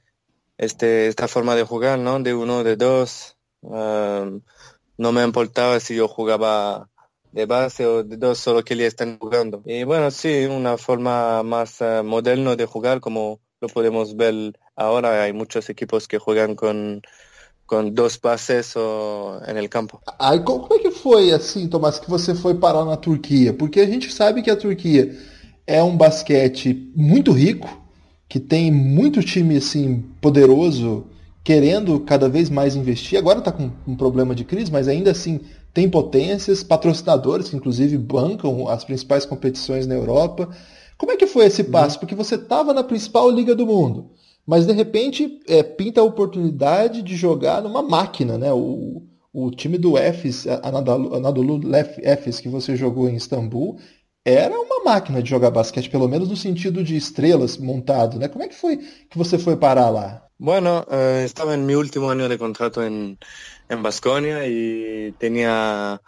este, 0.58 1.08
esta 1.08 1.26
forma 1.26 1.56
de 1.56 1.64
jugar, 1.64 1.98
¿no? 1.98 2.22
De 2.22 2.34
uno, 2.34 2.62
de 2.62 2.76
dos. 2.76 3.31
Uh, 3.62 4.40
no 4.98 5.12
me 5.12 5.22
importaba 5.22 5.80
si 5.80 5.94
yo 5.94 6.08
jugaba 6.08 6.88
de 7.32 7.46
base 7.46 7.86
o 7.86 8.02
de 8.02 8.16
dos, 8.16 8.38
solo 8.38 8.62
que 8.62 8.76
ya 8.76 8.86
están 8.86 9.18
jugando. 9.18 9.62
Y 9.64 9.84
bueno, 9.84 10.10
sí, 10.10 10.44
una 10.46 10.76
forma 10.76 11.42
más 11.42 11.80
uh, 11.80 12.04
moderna 12.04 12.56
de 12.56 12.66
jugar, 12.66 13.00
como 13.00 13.40
lo 13.60 13.68
podemos 13.68 14.16
ver 14.16 14.58
ahora. 14.76 15.22
Hay 15.22 15.32
muchos 15.32 15.70
equipos 15.70 16.06
que 16.06 16.18
juegan 16.18 16.54
con 16.54 17.02
com 17.72 17.88
dois 17.88 18.18
passes 18.18 18.74
el 18.76 19.68
campo. 19.70 19.98
Aí 20.18 20.40
como 20.40 20.74
é 20.74 20.78
que 20.78 20.90
foi 20.90 21.32
assim, 21.32 21.66
Tomás, 21.68 21.98
que 21.98 22.10
você 22.10 22.34
foi 22.34 22.54
parar 22.54 22.84
na 22.84 22.98
Turquia? 22.98 23.54
Porque 23.54 23.80
a 23.80 23.86
gente 23.86 24.12
sabe 24.12 24.42
que 24.42 24.50
a 24.50 24.56
Turquia 24.56 25.16
é 25.66 25.82
um 25.82 25.96
basquete 25.96 26.92
muito 26.94 27.32
rico, 27.32 27.68
que 28.28 28.38
tem 28.38 28.70
muito 28.70 29.22
time 29.22 29.56
assim 29.56 30.02
poderoso, 30.20 31.06
querendo 31.44 32.00
cada 32.00 32.28
vez 32.28 32.48
mais 32.48 32.76
investir. 32.76 33.18
Agora 33.18 33.38
está 33.38 33.50
com 33.50 33.70
um 33.86 33.96
problema 33.96 34.34
de 34.34 34.44
crise, 34.44 34.70
mas 34.70 34.88
ainda 34.88 35.10
assim 35.10 35.40
tem 35.74 35.88
potências, 35.88 36.62
patrocinadores 36.62 37.48
que 37.48 37.56
inclusive 37.56 37.96
bancam 37.96 38.68
as 38.68 38.84
principais 38.84 39.24
competições 39.24 39.86
na 39.86 39.94
Europa. 39.94 40.48
Como 40.98 41.12
é 41.12 41.16
que 41.16 41.26
foi 41.26 41.46
esse 41.46 41.64
passo? 41.64 41.96
Uhum. 41.96 42.00
Porque 42.00 42.14
você 42.14 42.36
estava 42.36 42.72
na 42.72 42.84
principal 42.84 43.30
liga 43.30 43.54
do 43.54 43.66
mundo 43.66 44.10
mas 44.46 44.66
de 44.66 44.72
repente 44.72 45.40
é, 45.48 45.62
pinta 45.62 46.00
a 46.00 46.04
oportunidade 46.04 47.02
de 47.02 47.16
jogar 47.16 47.62
numa 47.62 47.82
máquina, 47.82 48.36
né? 48.36 48.52
O, 48.52 49.02
o 49.32 49.50
time 49.50 49.78
do 49.78 49.96
Efes, 49.96 50.46
Anadolu, 50.62 51.14
Anadolu 51.14 51.60
Efes 52.02 52.40
que 52.40 52.48
você 52.48 52.76
jogou 52.76 53.08
em 53.08 53.16
Istambul, 53.16 53.78
era 54.24 54.54
uma 54.54 54.84
máquina 54.84 55.22
de 55.22 55.30
jogar 55.30 55.50
basquete, 55.50 55.90
pelo 55.90 56.08
menos 56.08 56.28
no 56.28 56.36
sentido 56.36 56.82
de 56.84 56.96
estrelas 56.96 57.56
montado, 57.56 58.18
né? 58.18 58.28
Como 58.28 58.44
é 58.44 58.48
que 58.48 58.54
foi 58.54 58.76
que 58.76 59.18
você 59.18 59.38
foi 59.38 59.56
parar 59.56 59.90
lá? 59.90 60.22
Bueno, 60.44 60.84
uh, 60.90 61.22
estaba 61.22 61.54
en 61.54 61.66
mi 61.66 61.76
último 61.76 62.10
año 62.10 62.28
de 62.28 62.36
contrato 62.36 62.82
en, 62.82 63.16
en 63.68 63.80
Basconia 63.80 64.44
y 64.48 65.14
tenía 65.16 66.02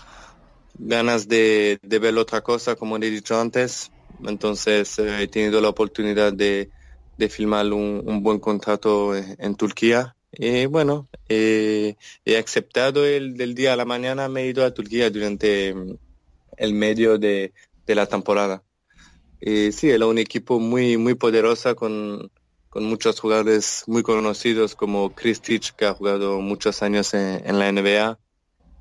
ganas 0.77 1.29
de, 1.29 1.79
de 1.81 1.99
ver 2.01 2.19
otra 2.19 2.41
cosa, 2.41 2.75
como 2.75 2.97
he 2.97 3.11
dicho 3.11 3.41
antes. 3.41 3.93
Entonces 4.27 4.99
uh, 4.99 5.05
he 5.21 5.29
tenido 5.29 5.61
la 5.61 5.69
oportunidad 5.69 6.33
de, 6.33 6.69
de 7.17 7.29
filmar 7.29 7.73
un, 7.73 8.03
un 8.05 8.25
buen 8.25 8.41
contrato 8.41 9.15
en 9.15 9.55
Turquía. 9.55 10.17
Y 10.33 10.67
bueno, 10.67 11.07
eh, 11.29 11.95
he 12.25 12.37
aceptado 12.37 13.07
el 13.07 13.37
del 13.37 13.55
día 13.55 13.75
a 13.75 13.77
la 13.77 13.85
mañana, 13.85 14.29
me 14.29 14.43
he 14.43 14.49
ido 14.49 14.65
a 14.65 14.75
Turquía 14.75 15.11
durante 15.11 15.73
mm, 15.73 15.97
el 16.57 16.75
medio 16.75 17.19
de, 17.19 17.53
de 17.87 17.95
la 17.95 18.07
temporada. 18.07 18.65
Y 19.41 19.71
sí, 19.71 19.91
era 19.91 20.07
un 20.07 20.19
equipo 20.19 20.59
muy, 20.59 20.97
muy 20.97 21.15
poderoso 21.15 21.77
con, 21.77 22.33
con 22.75 22.87
muchos 22.87 23.21
jugadores 23.21 23.85
muy 23.87 24.03
conocidos 24.03 24.75
como 24.75 25.15
Kristic, 25.15 25.77
que 25.77 25.85
ha 25.85 25.95
jugado 25.95 26.41
muchos 26.41 26.83
años 26.83 27.15
en, 27.15 27.57
la 27.57 27.71
NBA. 27.71 28.19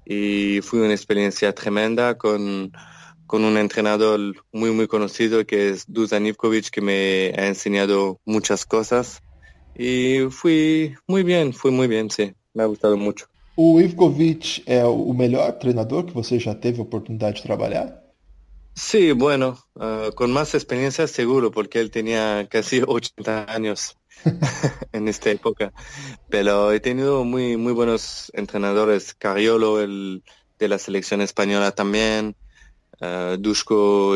Y 0.03 0.61
fue 0.61 0.81
una 0.81 0.93
experiencia 0.93 1.53
tremenda 1.53 2.17
con, 2.17 2.73
con 3.27 3.45
un 3.45 3.55
entrenador 3.55 4.19
muy, 4.51 4.71
muy 4.71 4.87
conocido 4.87 5.45
que 5.45 5.69
es 5.69 5.85
Dusan 5.87 6.25
Ivkovic, 6.25 6.71
que 6.71 6.81
me 6.81 7.33
ha 7.37 7.45
enseñado 7.45 8.19
muchas 8.25 8.65
cosas. 8.65 9.21
Y 9.77 10.21
fui 10.31 10.95
muy 11.05 11.21
bien, 11.21 11.53
fui 11.53 11.69
muy 11.69 11.87
bien, 11.87 12.09
sí. 12.09 12.33
Me 12.55 12.63
ha 12.63 12.65
gustado 12.65 12.97
mucho. 12.97 13.27
O 13.55 13.79
Ivkovic 13.79 14.63
é 14.65 14.83
o 14.83 15.13
melhor 15.13 15.51
treinador 15.59 16.03
que 16.05 16.13
você 16.13 16.39
já 16.39 16.55
teve 16.55 16.81
oportunidade 16.81 17.35
de 17.35 17.43
trabalhar? 17.43 18.02
Sí, 18.75 19.11
bueno, 19.11 19.59
uh, 19.75 20.11
con 20.15 20.31
más 20.31 20.55
experiencia 20.55 21.07
seguro, 21.07 21.51
porque 21.51 21.79
él 21.79 21.91
tenía 21.91 22.47
casi 22.49 22.81
80 22.87 23.51
años 23.51 23.97
en 24.91 25.07
esta 25.07 25.29
época. 25.29 25.73
Pero 26.29 26.71
he 26.71 26.79
tenido 26.79 27.23
muy, 27.23 27.57
muy 27.57 27.73
buenos 27.73 28.31
entrenadores, 28.33 29.13
Cariolo, 29.13 29.81
el 29.81 30.23
de 30.57 30.67
la 30.67 30.79
selección 30.79 31.21
española 31.21 31.71
también, 31.71 32.35
uh, 33.01 33.37
Dushko 33.37 34.15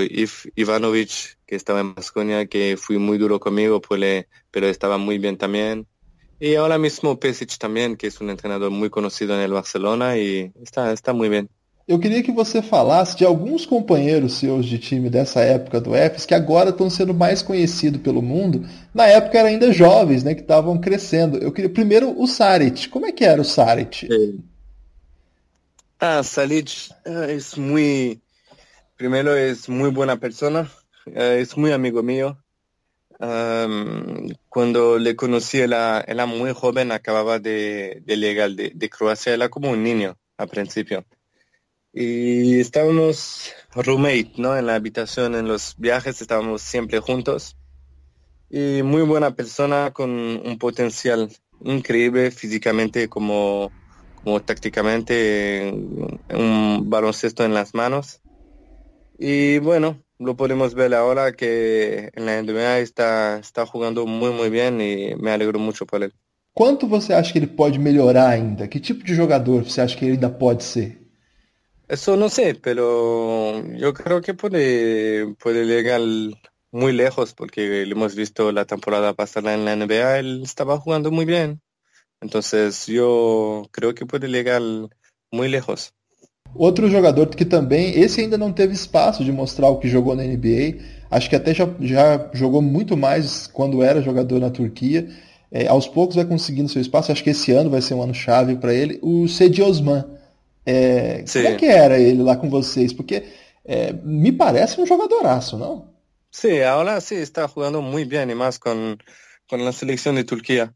Ivanovic, 0.56 1.38
que 1.46 1.56
estaba 1.56 1.82
en 1.82 1.94
Basconia, 1.94 2.48
que 2.48 2.78
fue 2.78 2.98
muy 2.98 3.18
duro 3.18 3.40
conmigo, 3.40 3.82
pues 3.82 4.28
pero 4.50 4.68
estaba 4.68 4.98
muy 4.98 5.20
bien 5.20 5.38
también. 5.38 5.88
Y 6.40 6.56
ahora 6.56 6.78
mismo 6.78 7.20
Pesic 7.20 7.58
también, 7.58 7.96
que 7.96 8.08
es 8.08 8.22
un 8.22 8.30
entrenador 8.30 8.70
muy 8.70 8.90
conocido 8.90 9.34
en 9.36 9.42
el 9.42 9.52
Barcelona 9.52 10.18
y 10.18 10.52
está, 10.62 10.92
está 10.94 11.14
muy 11.14 11.30
bien. 11.30 11.50
Eu 11.88 11.98
queria 12.00 12.22
que 12.22 12.32
você 12.32 12.62
falasse 12.62 13.16
de 13.16 13.24
alguns 13.24 13.66
companheiros 13.66 14.34
seus 14.34 14.66
de 14.66 14.78
time 14.78 15.10
dessa 15.10 15.40
época 15.40 15.80
do 15.80 15.96
EFES 15.96 16.26
que 16.26 16.34
agora 16.34 16.72
estão 16.72 16.90
sendo 16.90 17.14
mais 17.14 17.42
conhecidos 17.42 18.02
pelo 18.02 18.22
mundo. 18.22 18.68
Na 18.94 19.06
época 19.06 19.40
eram 19.40 19.50
ainda 19.50 19.72
jovens, 19.72 20.22
né, 20.24 20.36
que 20.36 20.42
estavam 20.42 20.78
crescendo. 20.80 21.38
Eu 21.38 21.52
queria 21.52 21.70
primeiro 21.70 22.14
o 22.20 22.28
Saric. 22.28 22.90
Como 22.90 23.06
é 23.06 23.12
que 23.14 23.24
era 23.24 23.42
o 23.42 23.46
Saric? 23.46 24.08
Ah, 26.00 26.22
Saric 26.24 26.90
é 27.06 27.38
muito 27.58 28.22
primero 28.98 29.38
es 29.38 29.70
muy 29.70 29.92
buena 29.92 30.18
persona, 30.18 30.70
eh, 31.06 31.40
es 31.40 31.56
muy 31.56 31.72
amigo 31.72 32.04
mío. 32.04 32.38
cuando 34.50 35.00
le 35.00 35.16
conocí, 35.16 35.60
era, 35.60 36.02
era, 36.02 36.28
muy 36.28 36.54
joven, 36.54 36.92
acababa 36.92 37.40
de, 37.40 38.04
de 38.06 38.16
llegar 38.18 38.52
de, 38.52 38.90
Croacia, 38.90 39.34
era 39.34 39.50
como 39.50 39.72
un 39.72 39.82
niño 39.84 40.16
al 40.38 40.50
principio. 40.50 41.04
Y 42.00 42.60
estábamos 42.60 43.52
roommate, 43.74 44.34
¿no? 44.38 44.56
En 44.56 44.68
la 44.68 44.76
habitación, 44.76 45.34
en 45.34 45.48
los 45.48 45.74
viajes, 45.80 46.22
estábamos 46.22 46.62
siempre 46.62 47.00
juntos. 47.00 47.58
Y 48.52 48.84
muy 48.84 49.02
buena 49.02 49.34
persona 49.34 49.90
con 49.92 50.12
un 50.12 50.60
potencial 50.60 51.28
increíble 51.64 52.30
físicamente 52.30 53.10
como, 53.10 53.72
como 54.24 54.40
tácticamente, 54.44 55.74
un 56.30 56.84
baloncesto 56.88 57.44
en 57.44 57.56
las 57.56 57.74
manos. 57.74 58.22
Y 59.18 59.58
bueno, 59.58 59.98
lo 60.20 60.38
podemos 60.38 60.76
ver 60.76 60.94
ahora 60.94 61.32
que 61.32 62.12
en 62.14 62.28
la 62.28 62.40
NBA 62.44 62.78
está, 62.78 63.40
está 63.40 63.66
jugando 63.66 64.06
muy, 64.06 64.30
muy 64.34 64.52
bien 64.52 64.80
y 64.82 65.16
me 65.16 65.32
alegro 65.32 65.58
mucho 65.58 65.88
por 65.88 66.04
él. 66.04 66.14
Quanto 66.54 66.88
você 66.88 67.14
acha 67.14 67.34
que 67.34 67.40
ele 67.40 67.48
pode 67.48 67.80
melhorar 67.80 68.30
ainda? 68.30 68.68
Que 68.68 68.80
tipo 68.80 69.04
de 69.04 69.16
jogador 69.16 69.64
você 69.64 69.82
acha 69.82 69.98
que 69.98 70.06
ele 70.06 70.14
ainda 70.14 70.30
pode 70.30 70.64
ser? 70.64 71.07
Eso 71.88 72.18
no 72.18 72.30
sé, 72.30 72.54
pero 72.56 73.64
yo 73.78 73.94
creo 73.94 74.22
que 74.22 74.34
puede, 74.34 75.34
puede 75.36 75.66
llegar 75.66 76.02
muy 76.72 76.92
lejos 76.92 77.34
porque 77.34 77.86
lo 77.86 77.96
hemos 77.96 78.14
visto 78.14 78.52
la 78.52 78.66
temporada 78.66 79.14
pasada 79.14 79.54
en 79.54 79.64
la 79.64 79.76
NBA, 79.76 80.20
él 80.20 80.42
estaba 80.44 80.78
jugando 80.80 81.12
muy 81.12 81.26
bien. 81.26 81.62
Entonces 82.22 82.88
yo 82.88 83.64
creo 83.72 83.96
que 83.96 84.06
puede 84.06 84.28
llegar 84.28 84.62
muy 85.32 85.48
lejos. 85.48 85.94
Outro 86.56 86.90
jogador 86.90 87.30
que 87.30 87.46
também, 87.46 88.00
esse 88.00 88.22
ainda 88.22 88.38
não 88.38 88.52
teve 88.52 88.74
espaço 88.74 89.24
de 89.24 89.32
mostrar 89.32 89.70
o 89.70 89.78
que 89.78 89.88
jogou 89.88 90.16
na 90.16 90.24
NBA, 90.24 90.80
acho 91.12 91.30
que 91.30 91.36
até 91.36 91.54
já, 91.54 91.70
já 91.82 92.30
jogou 92.34 92.62
muito 92.62 92.98
mais 92.98 93.48
quando 93.48 93.84
era 93.84 94.02
jogador 94.02 94.40
na 94.40 94.50
Turquia. 94.50 95.08
É, 95.52 95.68
aos 95.68 95.88
poucos 95.88 96.16
vai 96.16 96.26
conseguindo 96.26 96.68
seu 96.68 96.82
espaço, 96.82 97.12
acho 97.12 97.24
que 97.24 97.30
esse 97.30 97.52
ano 97.52 97.70
vai 97.70 97.82
ser 97.82 97.94
um 97.94 98.02
ano 98.02 98.14
chave 98.14 98.56
para 98.56 98.74
ele. 98.74 99.00
O 99.02 99.28
Cedi 99.28 99.62
Osman, 99.62 100.04
é, 100.68 101.24
como 101.32 101.48
é 101.48 101.56
que 101.56 101.66
era 101.66 101.98
ele 101.98 102.22
lá 102.22 102.36
com 102.36 102.50
vocês? 102.50 102.92
Porque 102.92 103.24
é, 103.64 103.94
me 104.04 104.32
parece 104.32 104.80
um 104.82 104.86
jogadoraço, 104.86 105.58
não? 105.58 105.96
Sí, 106.30 106.62
ahora 106.62 107.00
sí 107.02 107.16
está 107.16 107.48
jugando 107.48 107.82
muy 107.82 108.06
bien 108.06 108.30
y 108.30 108.36
más 108.36 108.60
con, 108.60 109.02
con 109.50 109.64
la 109.64 109.72
selección 109.72 110.16
de 110.16 110.24
Turquía. 110.24 110.74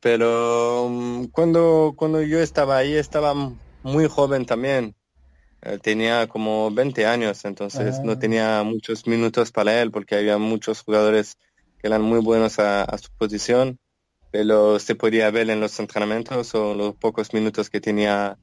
Pero 0.00 0.86
um, 0.86 1.28
cuando, 1.28 1.94
cuando 1.96 2.20
yo 2.20 2.40
estaba 2.40 2.76
ahí 2.76 2.94
estaba 2.94 3.34
muy 3.82 4.08
joven 4.08 4.44
también. 4.46 4.94
Eh, 5.62 5.78
tenía 5.80 6.26
como 6.26 6.70
20 6.70 7.06
años, 7.06 7.44
entonces 7.46 8.00
no 8.00 8.12
ah. 8.12 8.18
tenía 8.18 8.62
muchos 8.64 9.06
minutos 9.06 9.50
para 9.50 9.80
él 9.80 9.90
porque 9.90 10.16
había 10.16 10.36
muchos 10.36 10.82
jugadores 10.82 11.38
que 11.78 11.86
eran 11.86 12.02
muy 12.02 12.20
buenos 12.20 12.58
a, 12.58 12.86
su 12.98 13.10
posición, 13.16 13.78
pero 14.30 14.78
se 14.78 14.94
podía 14.94 15.30
ver 15.30 15.48
en 15.48 15.60
los 15.60 15.78
entrenamientos 15.80 16.54
o 16.54 16.74
los 16.74 16.94
pocos 16.96 17.32
minutos 17.32 17.70
que 17.70 17.80
tenía 17.80 18.36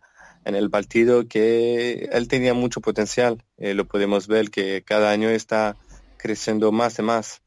en 0.46 0.56
el 0.56 0.70
partido 0.70 1.28
que 1.28 2.10
él 2.12 2.28
tenía 2.28 2.54
mucho 2.54 2.82
potencial. 2.82 3.44
Eh, 3.58 3.74
lo 3.74 3.86
podemos 3.86 4.28
ver 4.28 4.50
que 4.50 4.84
cada 4.84 5.12
año 5.12 5.30
está 5.30 5.76
creciendo 6.18 6.72
más 6.72 7.00
y 7.00 7.02
más. 7.02 7.42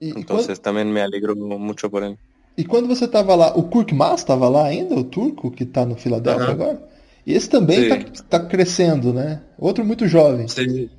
E, 0.00 0.08
Entonces 0.10 0.58
quando, 0.58 0.62
también 0.62 0.92
me 0.92 1.02
alegro 1.02 1.34
mucho 1.36 1.90
por 1.90 2.02
él. 2.04 2.18
e 2.56 2.64
quando 2.64 2.86
você 2.88 3.06
estava 3.06 3.34
lá, 3.34 3.52
o 3.56 3.64
Kurk 3.68 3.92
Mas 3.94 4.20
estava 4.20 4.48
lá 4.48 4.66
ainda, 4.66 4.94
o 4.94 5.04
turco 5.04 5.50
que 5.50 5.64
está 5.64 5.84
no 5.84 5.96
Philadelphia 5.96 6.44
Aham. 6.44 6.52
agora? 6.52 6.88
E 7.26 7.32
esse 7.34 7.48
também 7.48 7.80
Sim. 7.88 8.12
está 8.12 8.38
crescendo, 8.46 9.12
né? 9.12 9.42
Outro 9.58 9.84
muito 9.84 10.06
jovem. 10.06 10.46
Sí. 10.48 10.90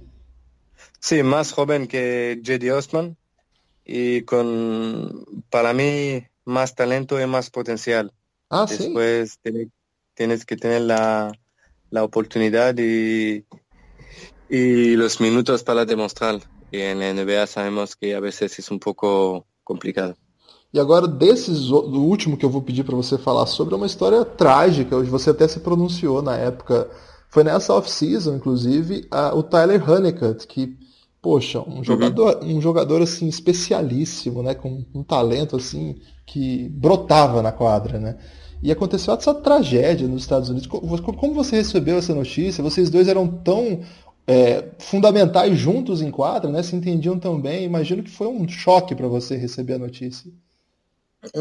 Sí, 0.99 1.23
más 1.23 1.51
joven 1.51 1.87
que 1.87 2.41
J.D. 2.43 2.71
Osman 2.71 3.15
y 3.85 4.23
con, 4.23 5.23
para 5.49 5.71
mí, 5.73 6.25
más 6.45 6.73
talento 6.73 7.21
y 7.21 7.27
más 7.27 7.49
potencial. 7.51 8.11
Ah, 8.49 8.65
sim? 8.67 8.77
Después 8.77 9.37
tiene- 9.41 9.69
tienes 10.15 10.45
que 10.45 10.55
tener 10.57 10.81
la, 10.81 11.31
la 11.91 12.03
oportunidad 12.03 12.75
y, 12.77 13.45
y 14.49 14.95
los 14.95 15.19
minutos 15.21 15.63
para 15.63 15.85
demostrar. 15.85 16.39
Y 16.71 16.79
en 16.81 16.99
la 16.99 17.09
NBA 17.13 17.47
sabemos 17.47 17.95
que 17.95 18.15
a 18.15 18.19
veces 18.19 18.57
es 18.59 18.71
un 18.71 18.79
poco 18.79 19.45
complicado. 19.63 20.15
E 20.73 20.79
agora, 20.79 21.07
desses, 21.07 21.71
o- 21.71 21.83
do 21.83 22.01
último 22.03 22.35
que 22.35 22.45
eu 22.45 22.49
vou 22.49 22.61
pedir 22.61 22.83
para 22.83 22.95
você 22.95 23.17
falar 23.17 23.45
sobre, 23.45 23.73
é 23.73 23.77
uma 23.77 23.85
história 23.85 24.25
trágica. 24.25 24.95
Hoje 24.97 25.09
você 25.09 25.29
até 25.29 25.47
se 25.47 25.59
pronunciou 25.61 26.21
na 26.21 26.35
época. 26.35 26.89
Foi 27.29 27.43
nessa 27.43 27.73
off-season, 27.73 28.35
inclusive, 28.35 29.07
a- 29.09 29.33
o 29.33 29.41
Tyler 29.41 29.89
Honeycutt, 29.89 30.45
que, 30.47 30.77
poxa, 31.21 31.61
um 31.61 31.81
jogador, 31.83 32.43
um 32.43 32.59
jogador 32.59 33.01
assim 33.01 33.27
especialíssimo, 33.27 34.43
né, 34.43 34.53
com 34.53 34.83
um 34.93 35.03
talento 35.03 35.55
assim 35.55 35.95
que 36.25 36.67
brotava 36.69 37.41
na 37.41 37.51
quadra, 37.53 37.97
né? 37.99 38.17
E 38.65 38.71
aconteceu 38.71 39.13
essa 39.13 39.33
tragédia 39.33 40.07
nos 40.07 40.23
Estados 40.23 40.49
Unidos. 40.49 40.67
Co- 40.67 40.81
Como 41.13 41.33
você 41.35 41.57
recebeu 41.57 41.97
essa 41.99 42.15
notícia? 42.15 42.63
Vocês 42.63 42.89
dois 42.89 43.07
eram 43.07 43.27
tão 43.27 43.81
é, 44.25 44.69
fundamentais 44.79 45.55
juntos 45.57 46.01
em 46.01 46.09
quadra, 46.09 46.49
né? 46.51 46.63
Se 46.63 46.75
entendiam 46.75 47.19
tão 47.19 47.39
bem. 47.39 47.63
Imagino 47.63 48.01
que 48.01 48.09
foi 48.09 48.27
um 48.27 48.47
choque 48.49 48.95
para 48.95 49.07
você 49.07 49.37
receber 49.37 49.75
a 49.75 49.77
notícia. 49.77 50.31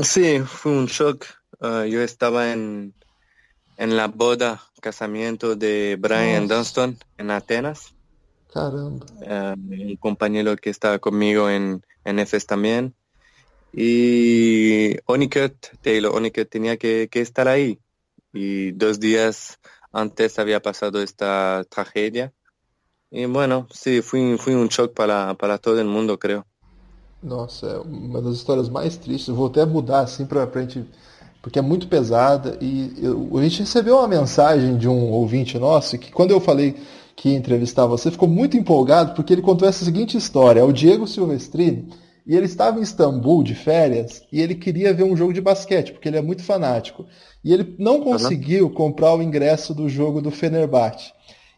Sí, 0.03 0.41
fue 0.41 0.73
un 0.73 0.87
shock. 0.87 1.27
Ah, 1.61 1.87
yo 1.87 2.01
estaba 2.03 2.53
en, 2.53 2.93
en 3.79 3.97
la 3.97 4.07
boda, 4.09 4.61
casamiento 4.83 5.57
de 5.57 5.97
Brian 5.99 6.43
Nossa. 6.43 6.57
Dunston 6.57 6.99
en 7.17 7.31
Atenas. 7.31 7.95
Caramba. 8.53 9.07
Ah, 9.27 9.55
un 9.57 9.97
compañero 9.97 10.57
que 10.57 10.69
estaba 10.69 10.99
conmigo 10.99 11.49
en, 11.49 11.83
en 12.05 12.19
EFES 12.19 12.47
también. 12.47 12.95
Y 13.77 14.97
Oniket, 15.07 15.77
Taylor 15.83 16.15
Oniket 16.15 16.49
tenía 16.49 16.77
que, 16.77 17.09
que 17.11 17.21
estar 17.21 17.49
ahí. 17.49 17.81
Y 18.33 18.73
dos 18.73 19.01
días 19.01 19.59
antes 19.93 20.39
había 20.39 20.61
pasado 20.61 21.03
esta 21.03 21.65
tragedia. 21.69 22.33
Y 23.11 23.27
bueno, 23.27 23.67
sí, 23.73 24.03
fue, 24.03 24.37
fue 24.39 24.55
un 24.57 24.69
shock 24.69 24.93
para, 24.95 25.35
para 25.35 25.59
todo 25.59 25.81
el 25.81 25.87
mundo, 25.87 26.19
creo. 26.19 26.47
Nossa, 27.23 27.67
é 27.67 27.79
uma 27.79 28.21
das 28.21 28.35
histórias 28.37 28.69
mais 28.69 28.97
tristes. 28.97 29.29
Eu 29.29 29.35
vou 29.35 29.47
até 29.47 29.65
mudar 29.65 30.01
assim 30.01 30.27
pra, 30.27 30.47
pra 30.47 30.61
gente. 30.63 30.85
Porque 31.41 31.59
é 31.59 31.63
muito 31.63 31.89
pesada. 31.89 32.59
E 32.61 32.93
eu- 33.03 33.31
a 33.39 33.43
gente 33.43 33.61
recebeu 33.61 33.97
uma 33.97 34.09
mensagem 34.09 34.77
de 34.77 34.89
um 34.89 35.11
ouvinte 35.11 35.59
nosso 35.59 35.99
que 35.99 36.13
quando 36.13 36.33
eu 36.33 36.41
falei 36.41 36.77
que 37.17 37.31
ia 37.31 37.37
entrevistar 37.37 37.87
você, 37.87 38.11
ficou 38.11 38.29
muito 38.29 38.57
empolgado 38.57 39.15
porque 39.15 39.33
ele 39.33 39.43
contou 39.43 39.67
essa 39.69 39.85
seguinte 39.85 40.17
história. 40.17 40.61
É 40.61 40.65
o 40.65 40.73
Diego 40.73 41.07
Silvestrini. 41.07 41.89
E 42.27 42.35
ele 42.35 42.47
estava 42.47 42.79
em 42.79 42.83
Istambul 42.83 43.43
de 43.43 43.55
férias 43.55 44.23
e 44.33 44.41
ele 44.41 44.55
queria 44.55 44.95
ver 44.95 45.05
um 45.05 45.17
jogo 45.17 45.33
de 45.33 45.43
basquete, 45.43 45.93
porque 45.93 46.09
ele 46.09 46.17
é 46.17 46.23
muito 46.23 46.43
fanático. 46.43 47.05
E 47.45 47.53
ele 47.53 47.77
não 47.79 48.01
conseguiu 48.01 48.71
comprar 48.71 49.15
o 49.15 49.23
ingresso 49.23 49.75
do 49.75 49.89
jogo 49.89 50.23
do 50.23 50.31
Fenerbahçe. 50.31 51.13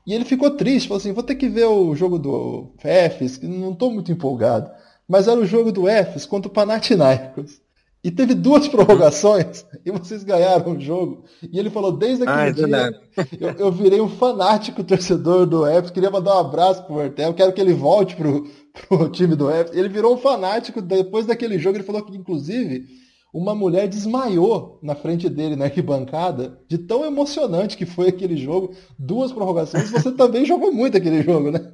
E 0.05 0.13
ele 0.13 0.25
ficou 0.25 0.51
triste, 0.51 0.89
falou 0.89 1.01
assim, 1.01 1.13
vou 1.13 1.23
ter 1.23 1.37
que 1.37 1.49
ver 1.49 1.67
o 1.67 1.95
jogo 1.95 2.19
do 2.19 2.73
Efes, 2.85 3.37
que 3.37 3.47
não 3.47 3.73
estou 3.73 3.93
muito 3.93 4.11
empolgado. 4.11 4.71
Mas 5.09 5.29
era 5.29 5.39
o 5.39 5.47
jogo 5.47 5.71
do 5.71 5.89
Efes 5.89 6.27
contra 6.27 6.49
o 6.49 6.53
Panathinaikos. 6.53 7.61
E 8.03 8.11
teve 8.11 8.35
duas 8.35 8.67
prorrogações 8.69 9.65
e 9.85 9.91
vocês 9.91 10.23
ganharam 10.23 10.77
o 10.77 10.81
jogo. 10.81 11.25
E 11.43 11.59
ele 11.59 11.71
falou, 11.71 11.91
desde 11.91 12.23
aquele 12.23 12.39
Ah, 12.39 12.47
é 12.47 12.53
dia, 12.53 13.01
eu, 13.41 13.67
eu 13.67 13.73
virei 13.73 14.01
um 14.01 14.09
fanático 14.09 14.85
torcedor 14.85 15.45
do 15.45 15.67
Efes, 15.67 15.91
queria 15.91 16.11
mandar 16.11 16.37
um 16.37 16.41
abraço 16.41 16.85
pro 16.85 17.01
Hertel, 17.01 17.35
quero 17.35 17.53
que 17.53 17.61
ele 17.61 17.73
volte 17.73 18.15
pro, 18.15 18.47
pro 18.89 19.09
time 19.09 19.35
do 19.35 19.51
Efes. 19.51 19.77
Ele 19.77 19.89
virou 19.89 20.15
um 20.15 20.19
fanático 20.19 20.81
depois 20.81 21.27
daquele 21.27 21.59
jogo, 21.59 21.77
ele 21.77 21.85
falou 21.85 22.03
que, 22.05 22.17
inclusive, 22.17 22.87
uma 23.33 23.55
mulher 23.55 23.89
desmaiou 23.89 24.79
na 24.83 24.95
frente 24.95 25.29
dele 25.29 25.57
na 25.57 25.67
arquibancada, 25.67 26.59
de 26.69 26.79
tão 26.79 27.05
emocionante 27.05 27.77
que 27.77 27.87
foi 27.87 28.09
aquele 28.09 28.37
jogo, 28.37 28.75
duas 28.99 29.33
prorrogações, 29.33 29.91
você 29.91 30.13
também 30.17 30.45
jogou 30.45 30.73
muito 30.73 30.97
aquele 30.97 31.23
jogo, 31.23 31.51
né? 31.51 31.73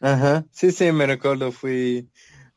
Ajá. 0.00 0.44
Sí, 0.52 0.70
sí, 0.70 0.92
me 0.92 1.06
recuerdo, 1.06 1.50
fue 1.50 2.06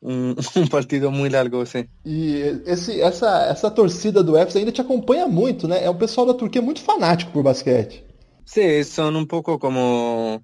un, 0.00 0.36
un 0.56 0.68
partido 0.68 1.10
muy 1.10 1.28
largo, 1.28 1.64
sí. 1.66 1.88
E 2.04 2.62
esse, 2.66 3.00
essa, 3.00 3.46
essa 3.46 3.70
torcida 3.70 4.22
do 4.22 4.36
Efes 4.36 4.56
ainda 4.56 4.72
te 4.72 4.80
acompanha 4.80 5.26
muito, 5.26 5.66
né? 5.66 5.84
É 5.84 5.90
um 5.90 5.96
pessoal 5.96 6.26
da 6.26 6.34
Turquia 6.34 6.62
muito 6.62 6.80
fanático 6.80 7.32
por 7.32 7.42
basquete. 7.42 8.04
Sí, 8.44 8.84
son 8.84 9.16
un 9.16 9.26
poco 9.26 9.58
como 9.58 10.42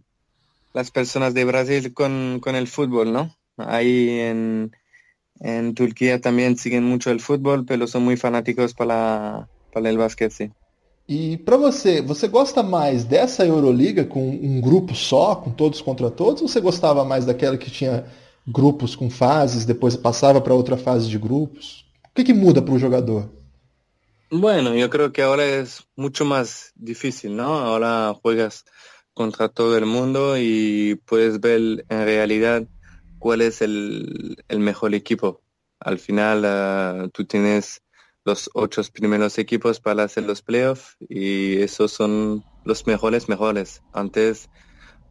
las 0.73 0.91
personas 0.91 1.35
de 1.35 1.45
Brasil 1.45 1.93
con, 1.95 2.41
con 2.41 2.55
el 2.57 2.69
fútbol, 2.69 3.13
¿no? 3.13 3.35
Ahí 3.57 4.21
en, 4.21 4.73
en 5.41 5.75
Turquía 5.75 6.21
también 6.21 6.57
siguen 6.57 6.85
mucho 6.85 7.11
el 7.11 7.21
fútbol, 7.21 7.65
pero 7.65 7.87
son 7.87 8.05
muy 8.05 8.17
fanáticos 8.17 8.75
para, 8.75 9.49
para 9.73 9.91
el 9.91 9.99
básquet, 9.99 10.31
sí. 10.31 10.51
E 11.09 11.39
pra 11.39 11.57
você, 11.57 12.03
você 12.03 12.29
gosta 12.29 12.63
mais 12.63 13.03
dessa 13.03 13.47
Euroliga 13.47 14.05
com 14.05 14.29
um 14.29 14.61
grupo 14.61 14.95
só, 14.95 15.35
com 15.37 15.51
todos 15.51 15.81
contra 15.81 16.11
todos, 16.11 16.43
ou 16.43 16.49
você 16.49 16.61
gostava 16.61 17.03
mais 17.03 17.25
daquela 17.25 17.57
que 17.57 17.71
tinha 17.71 18.05
grupos 18.47 18.95
com 18.95 19.09
fases, 19.09 19.65
depois 19.65 19.97
passava 19.97 20.39
para 20.39 20.53
outra 20.53 20.77
fase 20.77 21.09
de 21.09 21.19
grupos? 21.19 21.87
O 22.05 22.15
que, 22.15 22.25
que 22.25 22.35
muda 22.35 22.61
para 22.61 22.75
o 22.75 22.79
jogador? 22.79 23.31
Bueno, 24.31 24.75
yo 24.75 24.91
creo 24.91 25.11
que 25.11 25.23
ahora 25.23 25.43
es 25.43 25.83
mucho 25.97 26.27
más 26.27 26.73
difícil, 26.77 27.35
¿no? 27.35 27.59
Ahora 27.59 28.15
juegas 28.23 28.65
contra 29.19 29.49
todo 29.49 29.77
el 29.77 29.85
mundo 29.85 30.39
y 30.39 30.95
puedes 31.05 31.41
ver 31.41 31.85
en 31.89 32.05
realidad 32.05 32.69
cuál 33.19 33.41
es 33.41 33.61
el, 33.63 34.37
el 34.47 34.61
mejor 34.61 34.95
equipo. 34.95 35.43
Al 35.81 35.99
final, 35.99 36.45
ah, 36.45 37.09
tú 37.13 37.25
tienes 37.25 37.83
los 38.25 38.49
ocho 38.55 38.81
primeros 38.93 39.37
equipos 39.39 39.81
para 39.81 40.05
hacer 40.05 40.23
los 40.23 40.41
playoffs 40.41 40.97
y 41.09 41.61
esos 41.61 41.91
son 41.91 42.45
los 42.65 42.87
mejores 42.87 43.29
mejores. 43.29 43.83
Antes 43.93 44.49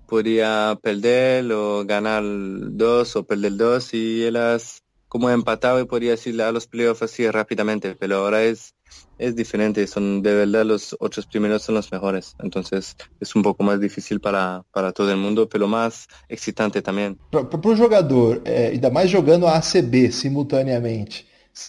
podía 0.08 0.80
perder 0.82 1.52
o 1.52 1.84
ganar 1.86 2.24
dos 2.24 3.18
o 3.18 3.26
perder 3.26 3.58
dos 3.58 3.94
y 3.94 4.24
eras 4.24 4.84
como 5.10 5.30
empatado 5.30 5.82
y 5.82 5.86
podía 5.86 6.16
ir 6.24 6.42
a 6.42 6.54
los 6.54 6.66
playoffs 6.68 7.02
así 7.02 7.30
rápidamente, 7.30 7.94
pero 8.00 8.20
ahora 8.20 8.46
es 8.46 8.74
es 9.18 9.36
diferente, 9.36 9.86
son 9.88 10.22
de 10.22 10.34
verdad 10.34 10.66
los 10.66 10.96
ocho 11.00 11.22
primeros 11.30 11.64
son 11.64 11.76
los 11.76 11.92
mejores, 11.92 12.36
entonces 12.40 12.96
es 13.20 13.36
un 13.36 13.42
poco 13.42 13.64
más 13.64 13.80
difícil 13.80 14.20
para, 14.20 14.64
para 14.72 14.92
todo 14.92 15.12
el 15.12 15.18
mundo, 15.18 15.50
pero 15.50 15.68
más 15.68 16.08
excitante 16.30 16.82
también. 16.82 17.18
Para 17.32 17.46
o 17.46 17.76
jogador, 17.76 18.42
é, 18.46 18.68
ainda 18.68 18.90
mais 18.90 19.12
jogando 19.12 19.48
a 19.48 19.58
ACB 19.58 20.12
simultaneamente, 20.12 21.26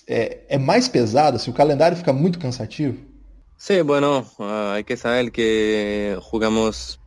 é, 0.06 0.40
é 0.48 0.58
mais 0.58 0.88
pesado? 0.88 1.38
Se 1.38 1.48
o 1.48 1.52
calendário 1.52 1.96
fica 1.96 2.12
muito 2.12 2.38
cansativo? 2.38 2.96
Sí, 3.56 3.82
bueno, 3.82 4.24
uh, 4.38 4.72
hay 4.74 4.84
que 4.84 4.96
saber 4.96 5.32
que 5.32 6.16
jugamos 6.22 7.00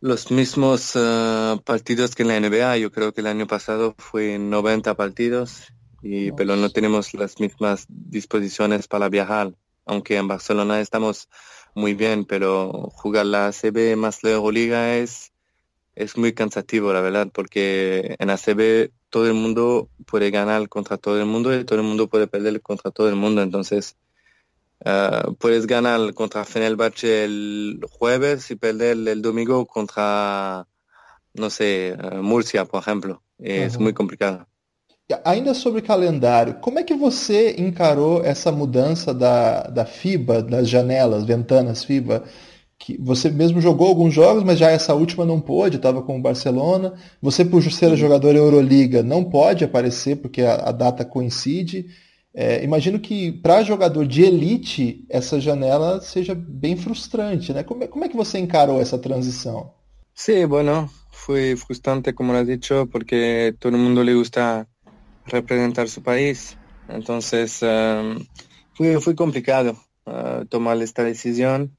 los 0.00 0.30
mismos 0.30 0.94
uh, 0.94 1.60
partidos 1.64 2.14
que 2.14 2.22
en 2.22 2.28
la 2.28 2.40
NBA. 2.40 2.76
Yo 2.76 2.92
creo 2.92 3.12
que 3.12 3.20
el 3.20 3.26
año 3.26 3.48
pasado 3.48 3.94
fue 3.98 4.38
90 4.38 4.94
partidos, 4.94 5.72
y, 6.08 6.32
pero 6.32 6.56
no 6.56 6.70
tenemos 6.70 7.14
las 7.14 7.40
mismas 7.40 7.86
disposiciones 7.88 8.88
para 8.88 9.08
viajar. 9.08 9.54
Aunque 9.84 10.16
en 10.16 10.28
Barcelona 10.28 10.80
estamos 10.80 11.28
muy 11.74 11.94
bien, 11.94 12.24
pero 12.24 12.90
jugar 12.92 13.26
la 13.26 13.48
ACB 13.48 13.96
más 13.96 14.22
la 14.22 14.30
Euroliga 14.30 14.96
es, 14.96 15.32
es 15.94 16.16
muy 16.16 16.32
cansativo, 16.32 16.92
la 16.92 17.00
verdad, 17.00 17.28
porque 17.32 18.16
en 18.18 18.30
ACB 18.30 18.90
todo 19.10 19.26
el 19.26 19.34
mundo 19.34 19.88
puede 20.06 20.30
ganar 20.30 20.68
contra 20.68 20.96
todo 20.96 21.20
el 21.20 21.26
mundo 21.26 21.58
y 21.58 21.64
todo 21.64 21.78
el 21.78 21.84
mundo 21.84 22.08
puede 22.08 22.26
perder 22.26 22.60
contra 22.62 22.90
todo 22.90 23.08
el 23.08 23.16
mundo. 23.16 23.42
Entonces, 23.42 23.96
Uh, 24.84 25.34
puedes 25.36 25.66
ganar 25.66 26.12
contra 26.12 26.44
Fenerbahce 26.44 27.24
el 27.24 27.80
jueves 27.90 28.50
y 28.50 28.56
perder 28.56 29.08
el 29.08 29.22
domingo 29.22 29.66
contra, 29.66 30.68
no 31.32 31.50
sé, 31.50 31.96
uh, 31.96 32.22
Murcia, 32.22 32.66
por 32.66 32.80
ejemplo. 32.82 33.22
Es 33.38 33.78
muy 33.78 33.94
complicado. 33.94 34.46
Ainda 35.24 35.54
sobre 35.54 35.82
calendário, 35.82 36.54
como 36.54 36.80
é 36.80 36.82
que 36.82 36.94
você 36.94 37.54
encarou 37.58 38.24
essa 38.24 38.50
mudança 38.50 39.14
da, 39.14 39.62
da 39.62 39.86
FIBA, 39.86 40.42
das 40.42 40.68
janelas, 40.68 41.24
ventanas 41.24 41.84
FIBA? 41.84 42.24
Que 42.76 43.00
você 43.00 43.30
mesmo 43.30 43.60
jogou 43.60 43.86
alguns 43.86 44.12
jogos, 44.12 44.42
mas 44.42 44.58
já 44.58 44.70
essa 44.70 44.94
última 44.94 45.24
não 45.24 45.40
pôde, 45.40 45.76
estava 45.76 46.02
com 46.02 46.18
o 46.18 46.22
Barcelona. 46.22 46.94
Você, 47.22 47.44
por 47.44 47.62
ser 47.62 47.96
jogador 47.96 48.34
Euroliga, 48.34 49.02
não 49.02 49.22
pode 49.22 49.64
aparecer 49.64 50.16
porque 50.16 50.42
a, 50.42 50.56
a 50.56 50.72
data 50.72 51.04
coincide. 51.04 51.86
É, 52.34 52.62
imagino 52.64 52.98
que 52.98 53.30
para 53.32 53.62
jogador 53.62 54.04
de 54.06 54.22
elite 54.24 55.06
essa 55.08 55.40
janela 55.40 56.00
seja 56.00 56.34
bem 56.34 56.76
frustrante, 56.76 57.52
né? 57.52 57.62
Como 57.62 57.84
é, 57.84 57.86
como 57.86 58.04
é 58.04 58.08
que 58.08 58.16
você 58.16 58.38
encarou 58.38 58.80
essa 58.80 58.98
transição? 58.98 59.72
Sí, 60.12 60.44
bueno, 60.46 60.90
fue 61.10 61.56
frustrante 61.56 62.12
como 62.12 62.32
has 62.34 62.46
dicho 62.46 62.86
porque 62.88 63.54
todo 63.58 63.78
mundo 63.78 64.02
le 64.02 64.14
gusta 64.14 64.66
representar 65.28 65.88
su 65.88 66.02
país. 66.02 66.56
Entonces 66.88 67.62
um, 67.62 68.24
fue, 68.74 69.00
fue 69.00 69.14
complicado 69.14 69.76
uh, 70.06 70.44
tomar 70.46 70.80
esta 70.82 71.04
decisión. 71.04 71.76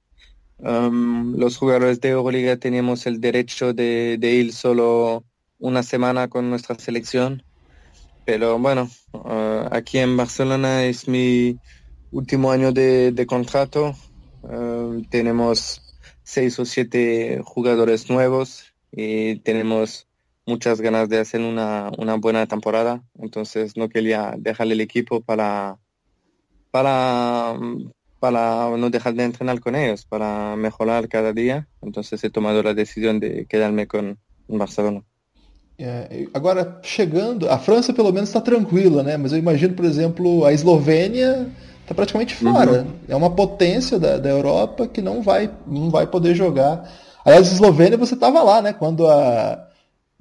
Um, 0.60 1.36
los 1.38 1.58
jugadores 1.58 2.02
de 2.02 2.10
Euroliga 2.10 2.58
teníamos 2.58 3.06
el 3.06 3.22
derecho 3.22 3.74
de, 3.74 4.18
ir 4.22 4.54
solo 4.54 5.24
una 5.60 5.84
semana 5.84 6.28
con 6.28 6.50
nuestra 6.50 6.78
selección. 6.78 7.44
Pero 8.26 8.60
bueno, 8.60 8.90
uh, 9.14 9.68
aquí 9.72 10.00
en 10.00 10.18
Barcelona 10.18 10.84
es 10.84 11.08
mi 11.08 11.58
último 12.12 12.52
año 12.52 12.72
de, 12.72 13.26
contrato. 13.28 13.96
Uh, 14.42 15.02
tenemos 15.10 15.82
seis 16.24 16.60
o 16.60 16.66
siete 16.66 17.42
jugadores 17.44 18.10
nuevos 18.10 18.74
y 18.92 19.38
tenemos 19.38 20.08
muchas 20.48 20.82
ganas 20.82 21.10
de 21.10 21.20
hacer 21.20 21.42
una, 21.42 21.92
una 21.98 22.16
buena 22.16 22.48
temporada. 22.48 23.04
Entonces 23.20 23.78
no 23.78 23.90
quería 23.90 24.34
dejar 24.38 24.68
el 24.72 24.82
equipo 24.82 25.22
para, 25.22 25.78
para, 26.72 27.56
para 28.20 28.76
no 28.78 28.90
dejar 28.90 29.14
de 29.14 29.26
entrenar 29.26 29.60
con 29.60 29.76
ellos, 29.76 30.06
para 30.06 30.56
mejorar 30.56 31.08
cada 31.08 31.34
día. 31.34 31.68
Entonces 31.82 32.24
he 32.24 32.30
tomado 32.32 32.64
la 32.64 32.74
decisión 32.74 33.20
de 33.20 33.46
quedarme 33.46 33.88
con 33.88 34.18
Barcelona. 34.48 35.04
É, 35.80 36.28
agora, 36.34 36.80
chegando, 36.82 37.48
a 37.52 37.60
França 37.60 37.94
pelo 37.94 38.12
menos 38.12 38.30
está 38.30 38.42
tranquila, 38.42 39.04
né? 39.04 39.16
Mas 39.16 39.32
eu 39.32 39.38
imagino, 39.38 39.76
por 39.76 39.86
exemplo, 39.86 40.44
a 40.44 40.52
Eslovênia 40.52 41.48
está 41.82 41.94
praticamente 41.94 42.34
fora. 42.34 42.82
Uhum. 42.82 42.94
É 43.08 43.16
uma 43.16 43.30
potência 43.30 44.00
da, 44.00 44.18
da 44.18 44.30
Europa 44.30 44.88
que 44.88 45.04
não 45.04 45.22
vai, 45.22 45.52
não 45.68 45.92
vai 45.92 46.08
poder 46.08 46.34
jogar. 46.34 46.90
Aliás, 47.24 47.48
a 47.50 47.54
Eslovênia 47.54 47.96
você 47.96 48.16
estava 48.16 48.42
lá, 48.42 48.60
né? 48.60 48.74
Quando 48.74 49.06
a, 49.06 49.67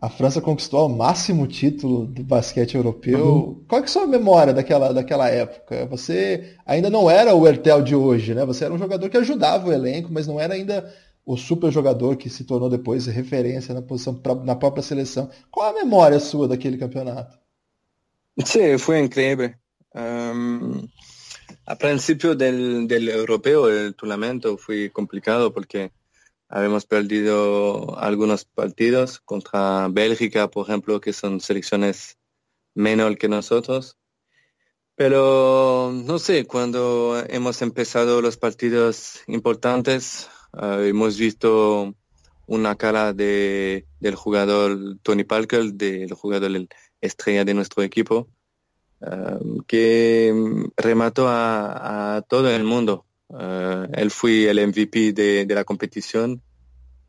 a 0.00 0.10
França 0.10 0.40
conquistou 0.42 0.86
o 0.86 0.94
máximo 0.94 1.46
título 1.46 2.06
do 2.06 2.22
basquete 2.22 2.74
europeu. 2.74 3.26
Uhum. 3.26 3.64
Qual 3.66 3.80
é 3.80 3.84
a 3.84 3.88
sua 3.88 4.06
memória 4.06 4.52
daquela, 4.52 4.92
daquela 4.92 5.28
época? 5.28 5.86
Você 5.86 6.54
ainda 6.66 6.90
não 6.90 7.10
era 7.10 7.34
o 7.34 7.46
Ertel 7.46 7.82
de 7.82 7.94
hoje, 7.94 8.34
né? 8.34 8.44
Você 8.44 8.64
era 8.64 8.74
um 8.74 8.78
jogador 8.78 9.08
que 9.08 9.16
ajudava 9.16 9.68
o 9.68 9.72
elenco, 9.72 10.10
mas 10.12 10.26
não 10.26 10.38
era 10.38 10.54
ainda 10.54 10.92
o 11.24 11.36
super 11.36 11.72
jogador 11.72 12.16
que 12.16 12.28
se 12.28 12.44
tornou 12.44 12.68
depois 12.68 13.06
referência 13.06 13.74
na 13.74 13.82
posição 13.82 14.14
pra, 14.14 14.34
na 14.34 14.54
própria 14.54 14.82
seleção. 14.82 15.30
Qual 15.50 15.68
a 15.68 15.72
memória 15.72 16.20
sua 16.20 16.46
daquele 16.46 16.76
campeonato? 16.76 17.38
Sim, 18.44 18.76
foi 18.76 19.00
incrível. 19.00 19.52
Um, 19.94 20.86
a 21.64 21.74
princípio 21.74 22.34
del, 22.34 22.86
del 22.86 23.08
europeo, 23.08 23.66
el 23.66 23.94
tournamento 23.94 24.58
foi 24.58 24.90
complicado 24.90 25.50
porque 25.50 25.90
Habíamos 26.48 26.86
perdido 26.86 27.98
algunos 27.98 28.44
partidos 28.44 29.20
contra 29.20 29.88
Bélgica, 29.88 30.48
por 30.48 30.66
ejemplo, 30.66 31.00
que 31.00 31.12
son 31.12 31.40
selecciones 31.40 32.18
menor 32.74 33.18
que 33.18 33.28
nosotros. 33.28 33.96
Pero 34.94 35.92
no 35.92 36.18
sé, 36.18 36.46
cuando 36.46 37.22
hemos 37.28 37.60
empezado 37.62 38.22
los 38.22 38.36
partidos 38.36 39.20
importantes, 39.26 40.30
uh, 40.52 40.80
hemos 40.80 41.18
visto 41.18 41.94
una 42.46 42.76
cara 42.76 43.12
de, 43.12 43.86
del 44.00 44.14
jugador 44.14 44.98
Tony 45.02 45.24
Parker, 45.24 45.72
del 45.74 46.14
jugador 46.14 46.68
estrella 47.00 47.44
de 47.44 47.54
nuestro 47.54 47.82
equipo, 47.82 48.28
uh, 49.00 49.62
que 49.66 50.32
remató 50.76 51.26
a 51.28 52.24
todo 52.28 52.48
el 52.48 52.64
mundo. 52.64 53.04
Uh, 53.36 53.86
él 53.92 54.10
fue 54.10 54.48
el 54.48 54.66
MVP 54.66 55.12
de, 55.12 55.44
de 55.44 55.54
la 55.54 55.64
competición. 55.64 56.40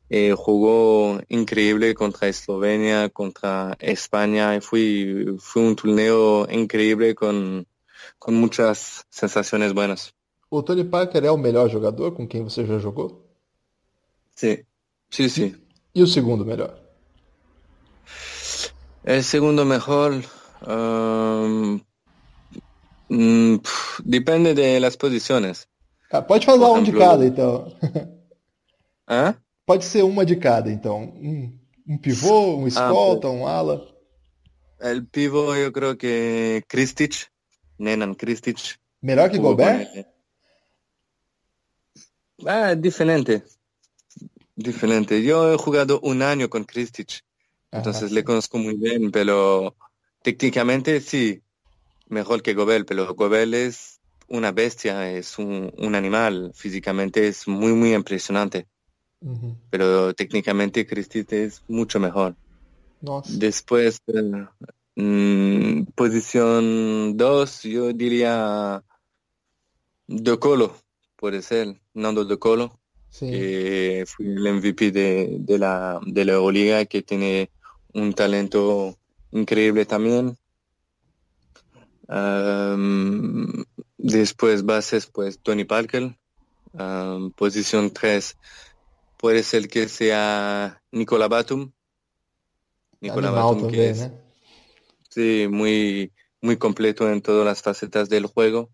Eh, 0.10 0.34
jugó 0.38 1.20
increíble 1.30 1.94
contra 1.94 2.28
Eslovenia, 2.28 3.10
contra 3.10 3.78
España. 3.80 4.56
Y 4.56 4.62
fue, 4.62 5.36
fue 5.40 5.62
un 5.62 5.76
torneo 5.76 6.46
increíble 6.50 7.16
con, 7.16 7.66
con 8.20 8.36
muchas 8.36 9.06
sensaciones 9.10 9.74
buenas. 9.74 10.14
O 10.50 10.64
Tony 10.64 10.84
Parker 10.84 11.24
é 11.26 11.32
o 11.32 11.38
melhor 11.38 11.70
jogador 11.70 12.14
com 12.14 12.28
quem 12.28 12.44
você 12.44 12.66
já 12.66 12.78
jogou? 12.78 13.26
Sim, 14.36 14.64
sim, 15.10 15.30
sim. 15.30 15.56
E, 15.94 16.00
e 16.00 16.04
o 16.04 16.08
segundo 16.08 16.46
melhor? 16.46 16.78
El 19.04 19.24
segundo 19.24 19.66
mejor 19.66 20.22
um, 20.68 21.80
mm, 23.10 23.58
depende 24.04 24.54
de 24.54 24.80
las 24.80 24.98
posiciones. 24.98 25.68
Pode 26.28 26.46
falar 26.46 26.72
um 26.74 26.84
de 26.84 26.92
cada, 26.92 27.26
então. 27.26 27.74
Hã? 29.08 29.36
Pode 29.66 29.86
ser 29.86 30.04
uma 30.04 30.26
de 30.26 30.36
cada, 30.36 30.72
então. 30.72 31.04
Um, 31.04 31.58
um 31.88 31.98
pivô, 31.98 32.58
um 32.58 32.68
escolta, 32.68 33.28
ah, 33.28 33.32
um 33.32 33.48
ala. 33.48 33.88
El 34.80 35.06
pivô, 35.06 35.56
eu 35.56 35.72
creio 35.72 35.96
que 35.98 36.64
Kristic, 36.68 37.28
Nenan 37.80 38.14
Kristic. 38.14 38.76
Melhor 39.02 39.30
que 39.30 39.38
Gobert? 39.38 39.90
Ah, 42.46 42.74
diferente. 42.76 43.44
Diferente. 44.56 45.16
Eu 45.16 45.54
he 45.54 45.58
jugado 45.58 46.00
un 46.02 46.22
año 46.22 46.50
con 46.50 46.64
Kristic, 46.64 47.24
entonces 47.72 48.12
le 48.12 48.24
conozco 48.24 48.58
muy 48.58 48.76
bien, 48.76 49.12
pero 49.12 49.76
técnicamente 50.22 51.00
sí, 51.02 51.42
mejor 52.08 52.42
que 52.42 52.54
Gobel, 52.54 52.86
pero 52.86 53.14
Gobel 53.16 53.54
es 53.54 53.97
una 54.28 54.52
bestia, 54.52 55.12
es 55.12 55.38
un, 55.40 55.74
un 55.78 55.96
animal, 55.96 56.52
físicamente 56.54 57.28
es 57.28 57.48
muy, 57.48 57.74
muy 57.74 57.94
impresionante. 57.94 58.68
Uh 59.20 59.32
-huh. 59.34 59.56
Pero 59.70 60.14
técnicamente 60.14 60.86
Cristite 60.86 61.46
es 61.46 61.64
mucho 61.68 62.00
mejor. 62.00 62.36
Nossa. 63.02 63.32
Después, 63.34 64.02
eh, 64.08 64.46
mm, 64.96 65.84
posición 65.96 67.18
2, 67.18 67.64
yo 67.64 67.94
diría 67.94 68.84
De 70.08 70.38
Colo, 70.38 70.76
puede 71.16 71.42
ser, 71.42 71.80
Nando 71.94 72.26
De 72.26 72.38
Colo, 72.38 72.80
sí. 73.10 73.30
que 73.30 74.06
fue 74.08 74.26
el 74.26 74.54
MVP 74.54 74.92
de, 74.92 75.38
de, 75.40 75.58
la, 75.58 76.00
de 76.06 76.26
la 76.26 76.34
Euroliga, 76.34 76.86
que 76.86 77.02
tiene 77.02 77.50
un 77.94 78.14
talento 78.14 78.96
increíble 79.32 79.86
también. 79.86 80.38
Um, 82.10 83.66
después 84.08 84.66
bases, 84.66 85.08
pues 85.08 85.40
Tony 85.40 85.66
Parker. 85.66 86.18
Um, 86.74 87.32
posición 87.32 87.92
3, 87.92 88.38
puede 89.18 89.44
ser 89.44 89.68
que 89.68 89.88
sea 89.88 90.82
Nicola 90.92 91.28
Batum. 91.28 91.72
Nicola 93.02 93.32
Batum, 93.32 93.72
que 93.72 93.90
es, 93.90 94.02
¿eh? 94.02 94.12
sí, 95.10 95.48
muy, 95.50 96.12
muy 96.42 96.58
completo 96.58 97.10
en 97.12 97.22
todas 97.22 97.46
las 97.46 97.62
facetas 97.62 98.10
del 98.10 98.26
juego. 98.26 98.70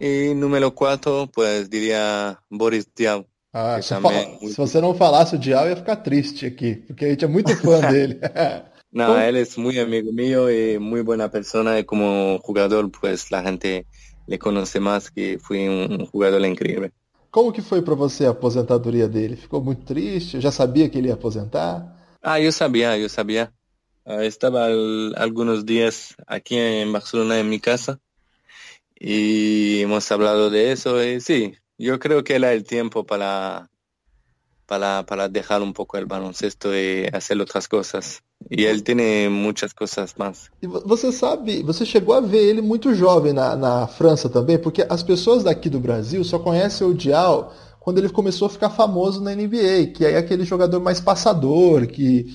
Y 0.00 0.34
número 0.34 0.74
4, 0.74 1.30
pues 1.32 1.70
diría 1.70 2.42
Boris 2.50 2.92
Diaw. 2.94 3.26
Ah, 3.52 3.80
se, 3.80 3.94
se 3.94 4.56
você 4.56 4.80
não 4.80 4.94
falasse 4.94 5.34
o 5.34 5.38
Diaw, 5.38 5.68
ia 5.68 5.76
ficar 5.76 5.96
triste 5.96 6.46
aqui, 6.46 6.76
porque 6.86 7.06
a 7.06 7.08
gente 7.08 7.24
é 7.24 7.28
muito 7.28 7.56
fã 7.56 7.80
dele. 7.90 8.20
no, 8.92 9.18
él 9.18 9.36
es 9.36 9.56
muy 9.56 9.78
amigo 9.78 10.12
mío 10.12 10.50
y 10.50 10.78
muy 10.78 11.00
buena 11.00 11.30
persona 11.30 11.78
y 11.78 11.84
como 11.84 12.38
jugador, 12.40 12.90
pues 12.90 13.30
la 13.30 13.42
gente 13.42 13.86
le 14.28 14.38
conoce 14.38 14.78
más 14.78 15.10
que 15.10 15.38
fue 15.38 15.68
un 15.68 16.06
jugador 16.06 16.44
increíble. 16.44 16.92
Como 17.30 17.52
que 17.52 17.62
foi 17.62 17.82
para 17.82 17.94
você 17.94 18.26
a 18.26 18.30
aposentadoria 18.30 19.08
dele? 19.08 19.36
Ficou 19.36 19.62
muito 19.62 19.84
triste? 19.84 20.40
Já 20.40 20.50
sabia 20.50 20.88
que 20.88 20.98
ele 20.98 21.08
ia 21.08 21.14
aposentar? 21.14 21.96
Ah, 22.22 22.40
eu 22.40 22.52
sabia, 22.52 22.98
eu 22.98 23.08
sabia. 23.08 23.52
Uh, 24.06 24.22
estava 24.22 24.68
alguns 25.16 25.64
dias 25.64 26.14
aqui 26.26 26.56
em 26.56 26.90
Barcelona 26.90 27.40
em 27.40 27.44
minha 27.44 27.60
casa 27.60 28.00
e 29.00 29.80
hemos 29.82 30.08
falado 30.08 30.50
de 30.50 30.72
isso 30.72 30.96
e 30.98 31.20
sim, 31.20 31.54
eu 31.78 31.98
creio 31.98 32.22
que 32.22 32.32
era 32.32 32.56
o 32.56 32.62
tempo 32.62 33.04
para 33.04 33.68
para, 34.68 35.02
para 35.02 35.28
dejar 35.28 35.62
un 35.62 35.72
poco 35.72 35.96
el 35.96 36.04
baloncesto 36.04 36.76
y 36.76 37.06
hacer 37.10 37.40
outras 37.40 37.66
coisas. 37.66 38.22
E 38.50 38.64
ele 38.64 38.82
tem 38.82 39.28
muitas 39.28 39.72
coisas 39.72 40.14
mais. 40.16 40.50
E 40.62 40.66
você 40.66 41.10
sabe, 41.10 41.62
você 41.62 41.84
chegou 41.84 42.14
a 42.14 42.20
ver 42.20 42.50
ele 42.50 42.60
muito 42.60 42.94
jovem 42.94 43.32
na, 43.32 43.56
na 43.56 43.86
França 43.88 44.28
também, 44.28 44.58
porque 44.58 44.86
as 44.88 45.02
pessoas 45.02 45.42
daqui 45.42 45.70
do 45.70 45.80
Brasil 45.80 46.22
só 46.22 46.38
conhecem 46.38 46.86
o 46.86 46.94
Dial 46.94 47.52
quando 47.80 47.98
ele 47.98 48.10
começou 48.10 48.46
a 48.46 48.50
ficar 48.50 48.70
famoso 48.70 49.22
na 49.22 49.34
NBA, 49.34 49.92
que 49.94 50.04
é 50.04 50.18
aquele 50.18 50.44
jogador 50.44 50.80
mais 50.80 51.00
passador, 51.00 51.86
que 51.86 52.26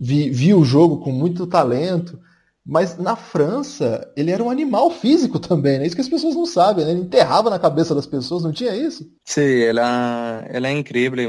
vi, 0.00 0.30
via 0.30 0.56
o 0.56 0.64
jogo 0.64 0.96
com 0.98 1.12
muito 1.12 1.46
talento. 1.46 2.18
Mas 2.64 2.96
na 2.96 3.16
França, 3.16 4.08
ele 4.16 4.30
era 4.30 4.42
um 4.42 4.48
animal 4.48 4.90
físico 4.90 5.38
também, 5.38 5.78
né? 5.78 5.86
Isso 5.86 5.96
que 5.96 6.00
as 6.00 6.08
pessoas 6.08 6.34
não 6.34 6.46
sabem, 6.46 6.84
né? 6.84 6.92
Ele 6.92 7.00
enterrava 7.00 7.50
na 7.50 7.58
cabeça 7.58 7.94
das 7.94 8.06
pessoas, 8.06 8.44
não 8.44 8.52
tinha 8.52 8.74
isso? 8.74 9.04
Sim, 9.24 9.62
ela, 9.62 10.44
ela 10.48 10.68
é 10.68 10.72
incrível. 10.72 11.28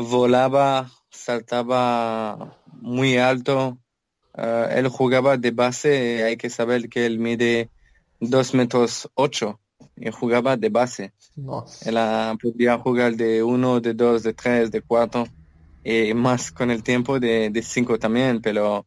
Volava, 0.00 0.90
saltava 1.10 2.56
muy 2.80 3.18
alto. 3.18 3.78
Uh, 4.32 4.70
él 4.70 4.88
jugaba 4.88 5.36
de 5.36 5.50
base, 5.50 6.22
hay 6.22 6.36
que 6.36 6.48
saber 6.48 6.88
que 6.88 7.06
él 7.06 7.18
mide 7.18 7.70
2 8.20 8.54
metros 8.54 9.10
8 9.14 9.58
y 9.96 10.10
jugaba 10.12 10.56
de 10.56 10.68
base. 10.68 11.12
Nossa. 11.34 11.90
Ella 11.90 12.36
podía 12.40 12.78
jugar 12.78 13.16
de 13.16 13.42
1, 13.42 13.80
de 13.80 13.94
2, 13.94 14.22
de 14.22 14.34
3, 14.34 14.70
de 14.70 14.82
4 14.82 15.26
y 15.82 16.14
más 16.14 16.52
con 16.52 16.70
el 16.70 16.82
tiempo 16.84 17.18
de 17.18 17.60
5 17.60 17.98
también, 17.98 18.40
pero 18.40 18.86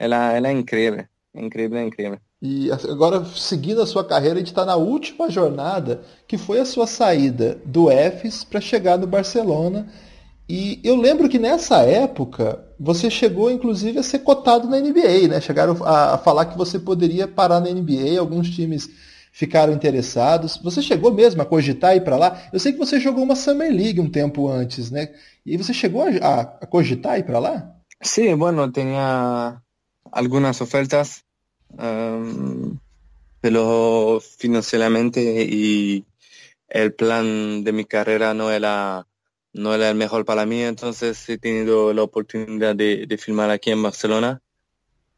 ela, 0.00 0.36
ela 0.36 0.48
é 0.48 0.52
incrível, 0.52 1.06
incrível, 1.34 1.86
incrível. 1.86 2.20
E 2.42 2.72
agora, 2.72 3.22
seguindo 3.26 3.82
a 3.82 3.86
sua 3.86 4.02
carreira, 4.02 4.36
a 4.36 4.38
gente 4.38 4.48
está 4.48 4.64
na 4.64 4.74
última 4.74 5.30
jornada, 5.30 6.02
que 6.26 6.38
foi 6.38 6.58
a 6.58 6.64
sua 6.64 6.86
saída 6.86 7.60
do 7.66 7.90
EFES 7.90 8.44
para 8.44 8.62
chegar 8.62 8.98
no 8.98 9.06
Barcelona. 9.06 9.86
E 10.52 10.80
eu 10.82 10.96
lembro 10.96 11.28
que 11.28 11.38
nessa 11.38 11.82
época 11.82 12.60
você 12.76 13.08
chegou, 13.08 13.52
inclusive, 13.52 14.00
a 14.00 14.02
ser 14.02 14.18
cotado 14.18 14.68
na 14.68 14.80
NBA, 14.80 15.28
né? 15.28 15.40
Chegaram 15.40 15.76
a, 15.84 16.18
falar 16.18 16.46
que 16.46 16.58
você 16.58 16.76
poderia 16.76 17.28
parar 17.28 17.60
na 17.60 17.70
NBA, 17.70 18.18
alguns 18.18 18.50
times 18.50 18.90
ficaram 19.30 19.72
interessados. 19.72 20.56
Você 20.56 20.82
chegou 20.82 21.12
mesmo 21.12 21.40
a 21.40 21.46
cogitar 21.46 21.94
ir 21.94 22.00
para 22.00 22.16
lá? 22.16 22.42
Eu 22.52 22.58
sei 22.58 22.72
que 22.72 22.80
você 22.80 22.98
jogou 22.98 23.22
uma 23.22 23.36
Summer 23.36 23.72
League 23.72 24.00
um 24.00 24.10
tempo 24.10 24.48
antes, 24.48 24.90
né? 24.90 25.14
E 25.46 25.56
você 25.56 25.72
chegou 25.72 26.02
a, 26.02 26.40
a 26.40 26.66
cogitar 26.66 27.16
ir 27.16 27.22
para 27.22 27.38
lá? 27.38 27.72
Sim, 28.02 28.30
sí, 28.30 28.34
bueno, 28.34 28.72
tinha 28.72 29.62
algunas 30.10 30.60
ofertas, 30.60 31.22
um, 31.78 32.76
pero 33.40 34.20
financieramente 34.20 35.20
y 35.48 36.04
el 36.68 36.92
plan 36.92 37.62
de 37.62 37.72
mi 37.72 37.84
carrera 37.84 38.34
no 38.34 38.50
era, 38.50 39.06
no 39.52 39.74
era 39.74 39.88
el 39.88 39.96
mejor 39.96 40.24
para 40.24 40.46
mí, 40.46 40.62
entonces 40.62 41.28
he 41.28 41.38
tenido 41.38 41.92
la 41.92 42.02
oportunidad 42.02 42.74
de, 42.74 43.06
de 43.06 43.18
filmar 43.18 43.50
aquí 43.50 43.70
en 43.70 43.82
Barcelona, 43.82 44.40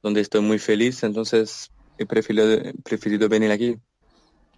donde 0.02 0.20
estoy 0.20 0.40
muy 0.40 0.58
feliz, 0.58 1.02
entonces 1.02 1.70
he 1.98 2.06
preferido, 2.06 2.72
preferido 2.82 3.28
venir 3.28 3.50
aqui. 3.50 3.78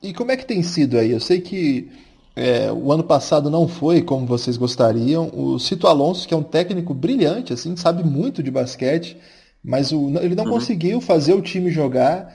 E 0.02 0.12
como 0.12 0.32
é 0.32 0.37
que 0.37 0.44
tem 0.44 0.62
sido 0.62 0.98
aí? 0.98 1.12
Eu 1.12 1.20
sei 1.20 1.40
que 1.40 1.90
é, 2.37 2.70
o 2.70 2.92
ano 2.92 3.04
passado 3.04 3.48
não 3.48 3.66
foi 3.66 4.02
como 4.02 4.26
vocês 4.26 4.56
gostariam. 4.56 5.30
O 5.32 5.58
Cito 5.58 5.87
Alonso, 5.87 6.26
que 6.28 6.34
é 6.34 6.37
um 6.37 6.42
técnico 6.42 6.92
brilhante, 6.92 7.52
assim, 7.52 7.76
sabe 7.76 8.04
muito 8.04 8.42
de 8.42 8.50
basquete, 8.50 9.16
mas 9.62 9.92
o, 9.92 10.10
ele 10.20 10.34
não 10.34 10.44
uhum. 10.44 10.50
conseguiu 10.50 11.00
fazer 11.00 11.32
o 11.32 11.40
time 11.40 11.70
jogar 11.70 12.28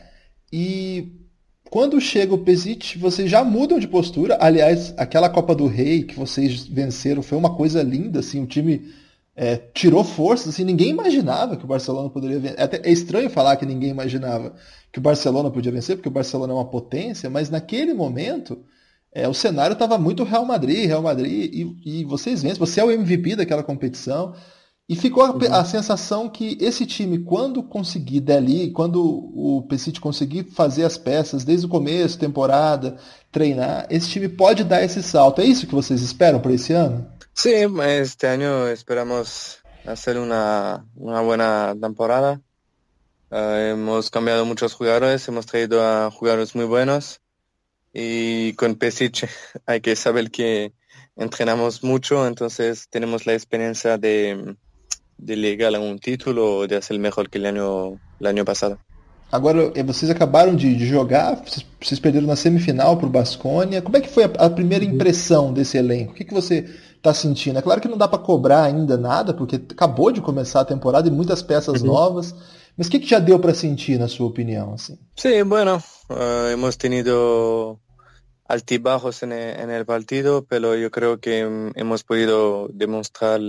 e 0.51 1.18
quando 1.69 2.01
chega 2.01 2.33
o 2.33 2.37
Pesic, 2.39 2.97
vocês 2.97 3.29
já 3.29 3.43
mudam 3.43 3.79
de 3.79 3.87
postura. 3.87 4.37
Aliás, 4.41 4.93
aquela 4.97 5.29
Copa 5.29 5.53
do 5.53 5.67
Rei 5.67 6.03
que 6.03 6.15
vocês 6.15 6.65
venceram 6.65 7.21
foi 7.21 7.37
uma 7.37 7.55
coisa 7.55 7.83
linda, 7.83 8.19
assim, 8.19 8.41
o 8.41 8.47
time 8.47 8.91
é, 9.35 9.55
tirou 9.55 10.03
forças, 10.03 10.49
assim, 10.49 10.63
ninguém 10.63 10.89
imaginava 10.89 11.55
que 11.55 11.63
o 11.63 11.67
Barcelona 11.67 12.09
poderia 12.09 12.39
vencer. 12.39 12.59
É, 12.59 12.89
é 12.89 12.91
estranho 12.91 13.29
falar 13.29 13.55
que 13.55 13.65
ninguém 13.65 13.89
imaginava 13.89 14.53
que 14.91 14.97
o 14.99 15.01
Barcelona 15.01 15.51
podia 15.51 15.71
vencer, 15.71 15.95
porque 15.95 16.09
o 16.09 16.11
Barcelona 16.11 16.51
é 16.53 16.55
uma 16.55 16.69
potência, 16.69 17.29
mas 17.29 17.49
naquele 17.49 17.93
momento 17.93 18.65
é, 19.13 19.27
o 19.27 19.33
cenário 19.33 19.73
estava 19.73 19.97
muito 19.97 20.23
Real 20.23 20.45
Madrid, 20.45 20.87
Real 20.87 21.03
Madrid, 21.03 21.53
e, 21.53 21.99
e 22.01 22.03
vocês 22.03 22.41
vencem, 22.41 22.59
você 22.59 22.79
é 22.79 22.83
o 22.83 22.91
MVP 22.91 23.35
daquela 23.35 23.63
competição. 23.63 24.33
E 24.89 24.95
ficou 24.95 25.23
a, 25.23 25.29
uhum. 25.29 25.53
a, 25.53 25.63
sensação 25.63 26.27
que 26.27 26.57
esse 26.59 26.83
time, 26.83 27.19
quando 27.19 27.61
conseguir 27.61 28.21
dali, 28.21 28.71
quando 28.71 28.99
o 29.05 29.63
Pesic 29.69 29.99
conseguir 29.99 30.45
fazer 30.45 30.83
as 30.83 30.97
peças 30.97 31.43
desde 31.43 31.67
o 31.67 31.69
começo, 31.69 32.17
temporada, 32.17 32.97
treinar, 33.31 33.85
esse 33.91 34.09
time 34.09 34.27
pode 34.27 34.63
dar 34.63 34.83
esse 34.83 35.03
salto. 35.03 35.41
É 35.41 35.45
isso 35.45 35.67
que 35.67 35.75
vocês 35.75 36.01
esperam 36.01 36.39
para 36.39 36.53
esse 36.53 36.73
ano? 36.73 37.07
Sim, 37.35 37.79
este 38.01 38.25
ano 38.25 38.67
esperamos 38.67 39.59
fazer 39.85 40.17
uma, 40.17 40.83
uma 40.97 41.21
boa 41.21 41.75
temporada. 41.79 42.41
Uh, 43.31 43.73
hemos 43.73 44.09
cambiado 44.09 44.43
muchos 44.43 44.71
jugadores, 44.71 45.27
hemos 45.27 45.45
traído 45.45 45.79
a 45.79 46.09
jugadores 46.09 46.55
muy 46.55 46.65
buenos 46.65 47.21
y 47.93 48.53
con 48.53 48.73
Pesic 48.73 49.29
hay 49.67 49.81
que 49.81 49.95
saber 49.95 50.31
que 50.31 50.73
entrenamos 51.15 51.83
mucho, 51.83 52.25
entonces 52.25 52.87
tenemos 52.89 53.27
la 53.27 53.33
experiencia 53.33 53.99
de 53.99 54.55
de 55.19 55.35
ligar 55.35 55.75
a 55.75 55.79
um 55.79 55.97
título 55.97 56.41
ou 56.41 56.67
de 56.67 56.81
ser 56.81 56.97
melhor 56.97 57.27
que 57.27 57.37
o 57.37 57.47
ano, 57.47 57.99
o 58.19 58.27
ano 58.27 58.45
passado. 58.45 58.79
Agora, 59.31 59.71
eh, 59.75 59.83
vocês 59.83 60.09
acabaram 60.09 60.55
de, 60.55 60.75
de 60.75 60.87
jogar, 60.87 61.43
vocês, 61.79 61.99
perderam 61.99 62.25
na 62.25 62.35
semifinal 62.35 62.97
para 62.97 63.05
o 63.05 63.09
Basconia. 63.09 63.81
Como 63.81 63.95
é 63.95 64.01
que 64.01 64.09
foi 64.09 64.23
a, 64.23 64.31
a 64.45 64.49
primeira 64.49 64.83
uhum. 64.83 64.91
impressão 64.91 65.53
desse 65.53 65.77
elenco? 65.77 66.13
O 66.13 66.15
que, 66.15 66.23
que 66.23 66.33
você 66.33 66.65
está 66.95 67.13
sentindo? 67.13 67.59
É 67.59 67.61
claro 67.61 67.79
que 67.79 67.87
não 67.87 67.97
dá 67.97 68.07
para 68.07 68.17
cobrar 68.19 68.63
ainda 68.63 68.97
nada, 68.97 69.33
porque 69.33 69.57
acabou 69.57 70.11
de 70.11 70.19
começar 70.19 70.61
a 70.61 70.65
temporada 70.65 71.07
e 71.07 71.11
muitas 71.11 71.43
peças 71.43 71.81
uhum. 71.81 71.87
novas. 71.87 72.33
Mas 72.75 72.87
o 72.87 72.89
que, 72.89 72.99
que 72.99 73.09
já 73.09 73.19
deu 73.19 73.37
para 73.37 73.53
sentir, 73.53 73.99
na 73.99 74.07
sua 74.07 74.25
opinião? 74.27 74.73
Assim? 74.73 74.97
Sí, 75.15 75.43
bueno, 75.43 75.83
uh, 76.09 76.47
hemos 76.51 76.77
tenido 76.77 77.77
altibajos 78.47 79.21
en 79.21 79.31
el, 79.31 79.59
en 79.59 79.69
el 79.69 79.85
partido, 79.85 80.43
pero 80.43 80.75
yo 80.75 80.89
creo 80.89 81.19
que 81.19 81.71
hemos 81.75 82.03
podido 82.03 82.67
demostrar 82.73 83.41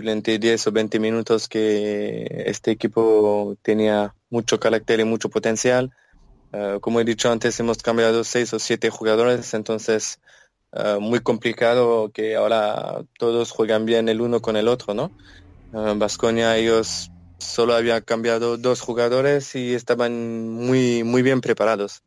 durante 0.00 0.38
10 0.38 0.66
o 0.66 0.72
20 0.72 0.98
minutos 0.98 1.48
que 1.48 2.44
este 2.46 2.70
equipo 2.70 3.56
tenía 3.62 4.14
mucho 4.30 4.58
carácter 4.58 5.00
y 5.00 5.04
mucho 5.04 5.28
potencial. 5.28 5.92
Uh, 6.52 6.80
como 6.80 7.00
he 7.00 7.04
dicho 7.04 7.30
antes, 7.30 7.58
hemos 7.60 7.78
cambiado 7.78 8.24
6 8.24 8.54
o 8.54 8.58
7 8.58 8.90
jugadores, 8.90 9.54
entonces 9.54 10.20
uh, 10.72 11.00
muy 11.00 11.20
complicado 11.20 12.10
que 12.12 12.34
ahora 12.36 13.04
todos 13.18 13.52
juegan 13.52 13.84
bien 13.84 14.08
el 14.08 14.20
uno 14.20 14.40
con 14.40 14.56
el 14.56 14.66
otro, 14.68 14.94
¿no? 14.94 15.12
Uh, 15.72 15.96
ellos 16.56 17.10
solo 17.38 17.74
habían 17.74 18.02
cambiado 18.02 18.56
dos 18.56 18.80
jugadores 18.80 19.54
y 19.54 19.74
estaban 19.74 20.48
muy, 20.48 21.04
muy 21.04 21.22
bien 21.22 21.40
preparados. 21.40 22.02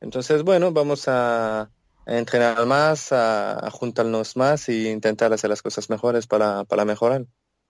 Entonces, 0.00 0.42
bueno, 0.42 0.72
vamos 0.72 1.08
a, 1.08 1.70
a 2.06 2.18
entrenar 2.18 2.64
más, 2.66 3.12
a, 3.12 3.66
a, 3.66 3.70
juntarnos 3.70 4.34
más 4.34 4.68
e 4.68 4.98
tentar 5.00 5.30
fazer 5.30 5.50
as 5.52 5.60
coisas 5.60 5.88
melhores 5.88 6.26
para, 6.26 6.64
para 6.64 6.84
melhorar. 6.84 7.24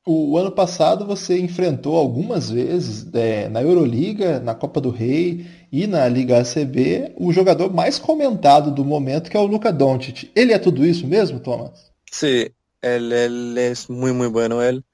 O 0.07 0.37
ano 0.37 0.51
passado 0.51 1.07
você 1.07 1.39
enfrentou 1.39 1.97
algumas 1.97 2.51
vezes 2.51 3.07
é, 3.15 3.49
na 3.49 3.63
Euroliga, 3.63 4.39
na 4.39 4.55
Copa 4.55 4.79
do 4.79 4.91
Rei 4.91 5.47
e 5.73 5.87
na 5.87 6.07
Liga 6.07 6.41
ACB 6.41 7.15
o 7.17 7.33
jogador 7.33 7.73
mais 7.73 7.99
comentado 7.99 8.71
do 8.71 8.85
momento, 8.85 9.31
que 9.31 9.37
é 9.37 9.41
o 9.41 9.47
Luka 9.47 9.73
Doncic. 9.73 10.31
Ele 10.37 10.53
é 10.53 10.59
tudo 10.59 10.85
isso 10.85 11.07
mesmo, 11.07 11.41
Thomas? 11.41 11.91
Sim, 12.11 12.49
ele, 12.83 13.15
ele 13.15 13.61
é 13.61 13.73
muito, 13.89 14.15
muito 14.15 14.31
bom, 14.31 14.63
ele. 14.63 14.85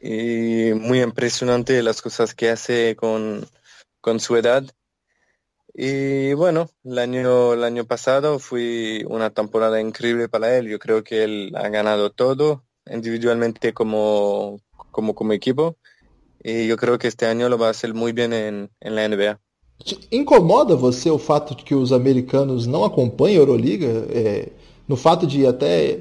E 0.00 0.72
muito 0.80 1.08
impressionante 1.08 1.76
as 1.76 2.00
coisas 2.00 2.32
que 2.32 2.46
faz 2.46 2.68
com, 2.96 3.40
com 4.00 4.18
sua 4.20 4.38
idade. 4.38 4.68
Y 5.80 6.34
bueno, 6.34 6.68
el 6.82 6.98
año, 6.98 7.52
el 7.52 7.62
año 7.62 7.84
pasado 7.84 8.40
fue 8.40 9.04
una 9.06 9.30
temporada 9.30 9.80
increíble 9.80 10.28
para 10.28 10.58
él. 10.58 10.66
Yo 10.66 10.80
creo 10.80 11.04
que 11.04 11.22
él 11.22 11.52
ha 11.54 11.68
ganado 11.68 12.10
todo 12.10 12.64
individualmente 12.90 13.72
como, 13.72 14.58
como, 14.90 15.14
como 15.14 15.32
equipo. 15.32 15.76
E 16.44 16.66
eu 16.68 16.76
creio 16.76 16.98
que 16.98 17.06
este 17.06 17.26
ano 17.26 17.46
ele 17.46 17.56
vai 17.56 17.72
ser 17.74 17.94
muito 17.94 18.16
bem 18.16 18.26
em, 18.32 18.68
em 18.82 18.90
la 18.90 19.06
NBA. 19.06 19.38
Incomoda 20.10 20.74
você 20.74 21.10
o 21.10 21.18
fato 21.18 21.54
de 21.54 21.62
que 21.62 21.76
os 21.76 21.92
americanos 21.92 22.66
não 22.66 22.84
acompanham 22.84 23.36
a 23.36 23.46
Euroliga? 23.46 24.04
É, 24.10 24.48
no 24.88 24.96
fato 24.96 25.28
de 25.28 25.46
até 25.46 26.00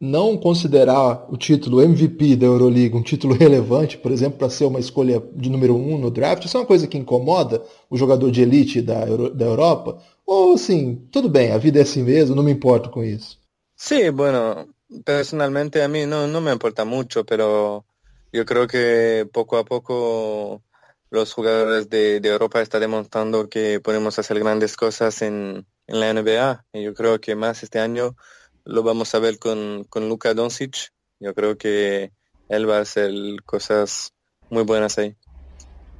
não 0.00 0.36
considerar 0.38 1.26
o 1.28 1.36
título 1.36 1.82
MVP 1.82 2.36
da 2.36 2.46
Euroliga 2.46 2.96
um 2.96 3.02
título 3.02 3.34
relevante, 3.34 3.98
por 3.98 4.10
exemplo, 4.10 4.38
para 4.38 4.48
ser 4.48 4.64
uma 4.64 4.80
escolha 4.80 5.22
de 5.34 5.50
número 5.50 5.76
um 5.76 5.98
no 5.98 6.10
draft, 6.10 6.44
isso 6.44 6.56
é 6.56 6.60
uma 6.60 6.66
coisa 6.66 6.86
que 6.86 6.96
incomoda 6.96 7.62
o 7.90 7.96
jogador 7.98 8.30
de 8.30 8.40
elite 8.40 8.80
da, 8.80 9.06
Euro, 9.06 9.28
da 9.34 9.44
Europa? 9.44 10.02
Ou 10.26 10.54
assim, 10.54 10.96
tudo 11.12 11.28
bem, 11.28 11.52
a 11.52 11.58
vida 11.58 11.78
é 11.78 11.82
assim 11.82 12.02
mesmo, 12.02 12.34
não 12.34 12.42
me 12.42 12.52
importo 12.52 12.88
com 12.88 13.04
isso? 13.04 13.38
Sí, 13.76 14.10
bueno, 14.10 14.68
personalmente 15.04 15.80
a 15.80 15.88
mí 15.88 16.06
no, 16.06 16.26
no 16.26 16.40
me 16.40 16.52
importa 16.52 16.84
mucho, 16.84 17.24
pero 17.24 17.84
yo 18.32 18.44
creo 18.44 18.66
que 18.66 19.28
poco 19.32 19.58
a 19.58 19.64
poco 19.64 20.62
los 21.10 21.32
jugadores 21.32 21.90
de, 21.90 22.20
de 22.20 22.28
Europa 22.28 22.62
están 22.62 22.80
demostrando 22.80 23.48
que 23.48 23.80
podemos 23.80 24.18
hacer 24.18 24.38
grandes 24.38 24.76
cosas 24.76 25.22
en, 25.22 25.66
en 25.86 26.00
la 26.00 26.12
NBA. 26.12 26.66
Y 26.72 26.82
yo 26.84 26.94
creo 26.94 27.20
que 27.20 27.34
más 27.34 27.62
este 27.62 27.80
año 27.80 28.16
lo 28.64 28.82
vamos 28.82 29.14
a 29.14 29.18
ver 29.18 29.38
con, 29.38 29.84
con 29.88 30.08
Luka 30.08 30.34
Doncic. 30.34 30.88
Eu 31.20 31.34
creio 31.34 31.56
que 31.56 32.10
ele 32.48 32.66
vai 32.66 32.84
fazer 32.84 33.12
coisas 33.46 34.10
muito 34.50 34.66
boas 34.66 34.98
aí. 34.98 35.14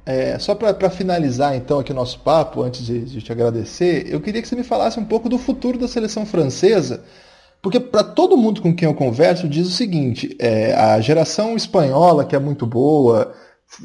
É, 0.05 0.39
só 0.39 0.55
para 0.55 0.89
finalizar 0.89 1.55
então 1.55 1.79
aqui 1.79 1.91
o 1.91 1.95
nosso 1.95 2.19
papo, 2.21 2.63
antes 2.63 2.83
de, 2.83 3.05
de, 3.05 3.21
te 3.21 3.31
agradecer, 3.31 4.11
eu 4.11 4.19
queria 4.19 4.41
que 4.41 4.47
você 4.47 4.55
me 4.55 4.63
falasse 4.63 4.99
um 4.99 5.05
pouco 5.05 5.29
do 5.29 5.37
futuro 5.37 5.77
da 5.77 5.87
seleção 5.87 6.25
francesa, 6.25 7.03
porque 7.61 7.79
para 7.79 8.03
todo 8.03 8.35
mundo 8.35 8.63
com 8.63 8.75
quem 8.75 8.87
eu 8.87 8.95
converso 8.95 9.47
diz 9.47 9.67
o 9.67 9.71
seguinte: 9.71 10.35
é, 10.39 10.73
a 10.73 10.99
geração 10.99 11.55
espanhola, 11.55 12.25
que 12.25 12.35
é 12.35 12.39
muito 12.39 12.65
boa, 12.65 13.33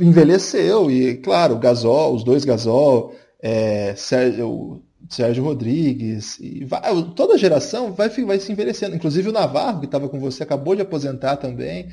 envelheceu, 0.00 0.90
e 0.90 1.16
claro, 1.18 1.58
Gasol, 1.58 2.14
os 2.14 2.24
dois 2.24 2.46
Gasol, 2.46 3.14
é, 3.38 3.94
Sérgio, 3.94 4.82
Sérgio 5.08 5.44
Rodrigues, 5.44 6.38
e 6.40 6.64
vai, 6.64 6.80
toda 7.14 7.38
geração 7.38 7.92
vai, 7.92 8.08
vai 8.08 8.38
se 8.38 8.52
envelhecendo. 8.52 8.96
Inclusive 8.96 9.28
o 9.28 9.32
Navarro, 9.32 9.80
que 9.80 9.86
estava 9.86 10.08
com 10.08 10.18
você, 10.18 10.42
acabou 10.42 10.74
de 10.74 10.82
aposentar 10.82 11.36
também. 11.36 11.88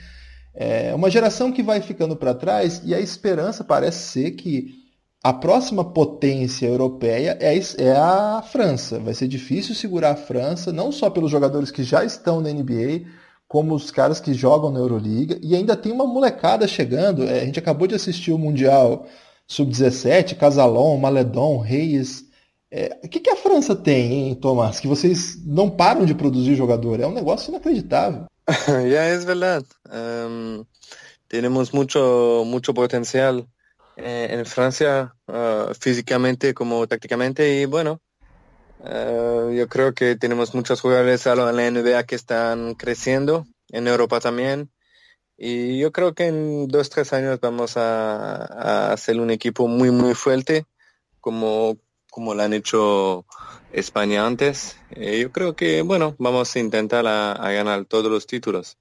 É 0.54 0.94
uma 0.94 1.10
geração 1.10 1.52
que 1.52 1.64
vai 1.64 1.82
ficando 1.82 2.16
para 2.16 2.34
trás 2.34 2.82
e 2.86 2.94
a 2.94 3.00
esperança 3.00 3.64
parece 3.64 4.08
ser 4.12 4.32
que 4.32 4.84
a 5.24 5.32
próxima 5.32 5.86
potência 5.86 6.68
europeia 6.68 7.38
é, 7.40 7.58
é 7.78 7.92
a 7.96 8.42
França. 8.42 9.00
Vai 9.00 9.14
ser 9.14 9.28
difícil 9.28 9.74
segurar 9.74 10.12
a 10.12 10.16
França, 10.16 10.72
não 10.74 10.92
só 10.92 11.10
pelos 11.10 11.32
jogadores 11.32 11.72
que 11.72 11.82
já 11.82 12.04
estão 12.04 12.42
na 12.42 12.52
NBA, 12.52 13.06
como 13.48 13.74
os 13.74 13.90
caras 13.90 14.20
que 14.20 14.34
jogam 14.34 14.70
na 14.70 14.80
Euroliga. 14.80 15.40
E 15.42 15.56
ainda 15.56 15.78
tem 15.78 15.92
uma 15.92 16.06
molecada 16.06 16.68
chegando. 16.68 17.24
É, 17.24 17.42
a 17.42 17.46
gente 17.46 17.58
acabou 17.58 17.88
de 17.88 17.96
assistir 17.96 18.34
o 18.34 18.38
Mundial 18.38 19.08
Sub-17, 19.48 20.36
Casalon, 20.36 20.98
Maledon, 20.98 21.58
Reis. 21.58 22.26
É, 22.76 22.98
o 23.04 23.08
que, 23.08 23.20
que, 23.20 23.30
a 23.30 23.36
França 23.36 23.76
tem, 23.76 24.34
Tomás? 24.34 24.80
Que 24.80 24.88
vocês 24.88 25.38
não 25.46 25.70
param 25.70 26.06
de 26.06 26.16
produzir 26.16 26.56
jogador. 26.56 27.00
É 27.00 27.06
um 27.06 27.14
negócio 27.14 27.52
inacreditável. 27.52 28.26
Ya 28.92 29.10
es 29.10 29.24
verdad. 29.24 29.64
Um, 29.86 30.66
tenemos 31.28 31.72
mucho, 31.72 32.44
mucho 32.48 32.74
potencial 32.74 33.48
eh, 33.96 34.28
en 34.32 34.46
Francia, 34.48 35.14
uh, 35.28 35.72
físicamente 35.80 36.56
como 36.56 36.88
tácticamente. 36.88 37.62
Y 37.62 37.68
bueno, 37.68 38.02
uh, 38.80 39.52
yo 39.52 39.68
creo 39.70 39.94
que 39.94 40.16
tenemos 40.16 40.56
muchos 40.56 40.82
jugadores 40.82 41.28
a 41.28 41.36
la 41.36 41.52
NBA 41.52 42.06
que 42.06 42.16
están 42.16 42.74
creciendo, 42.74 43.46
en 43.70 43.88
Europa 43.88 44.20
también. 44.20 44.72
Y 45.38 45.78
yo 45.78 45.92
creo 45.92 46.16
que 46.16 46.26
en 46.26 46.68
dos, 46.68 46.90
tres 46.90 47.14
años 47.14 47.40
vamos 47.40 47.78
a, 47.78 48.36
a 48.36 48.94
hacer 48.94 49.20
un 49.20 49.30
equipo 49.30 49.68
muy, 49.68 49.92
muy 49.92 50.16
fuerte, 50.16 50.66
como, 51.22 51.78
como 52.14 52.36
lo 52.36 52.44
han 52.44 52.54
hecho 52.54 53.26
España 53.72 54.26
antes. 54.26 54.78
Eh, 54.92 55.20
yo 55.20 55.32
creo 55.32 55.56
que, 55.56 55.82
bueno, 55.82 56.16
vamos 56.20 56.56
a 56.56 56.60
intentar 56.60 57.08
a, 57.08 57.32
a, 57.32 57.52
ganar 57.52 57.86
todos 57.86 58.12
los 58.12 58.28
títulos. 58.28 58.78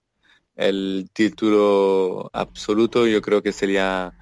El 0.55 1.09
título 1.15 2.29
absoluto 2.35 3.07
yo 3.07 3.23
creo 3.23 3.43
que 3.43 3.53
sería 3.53 4.13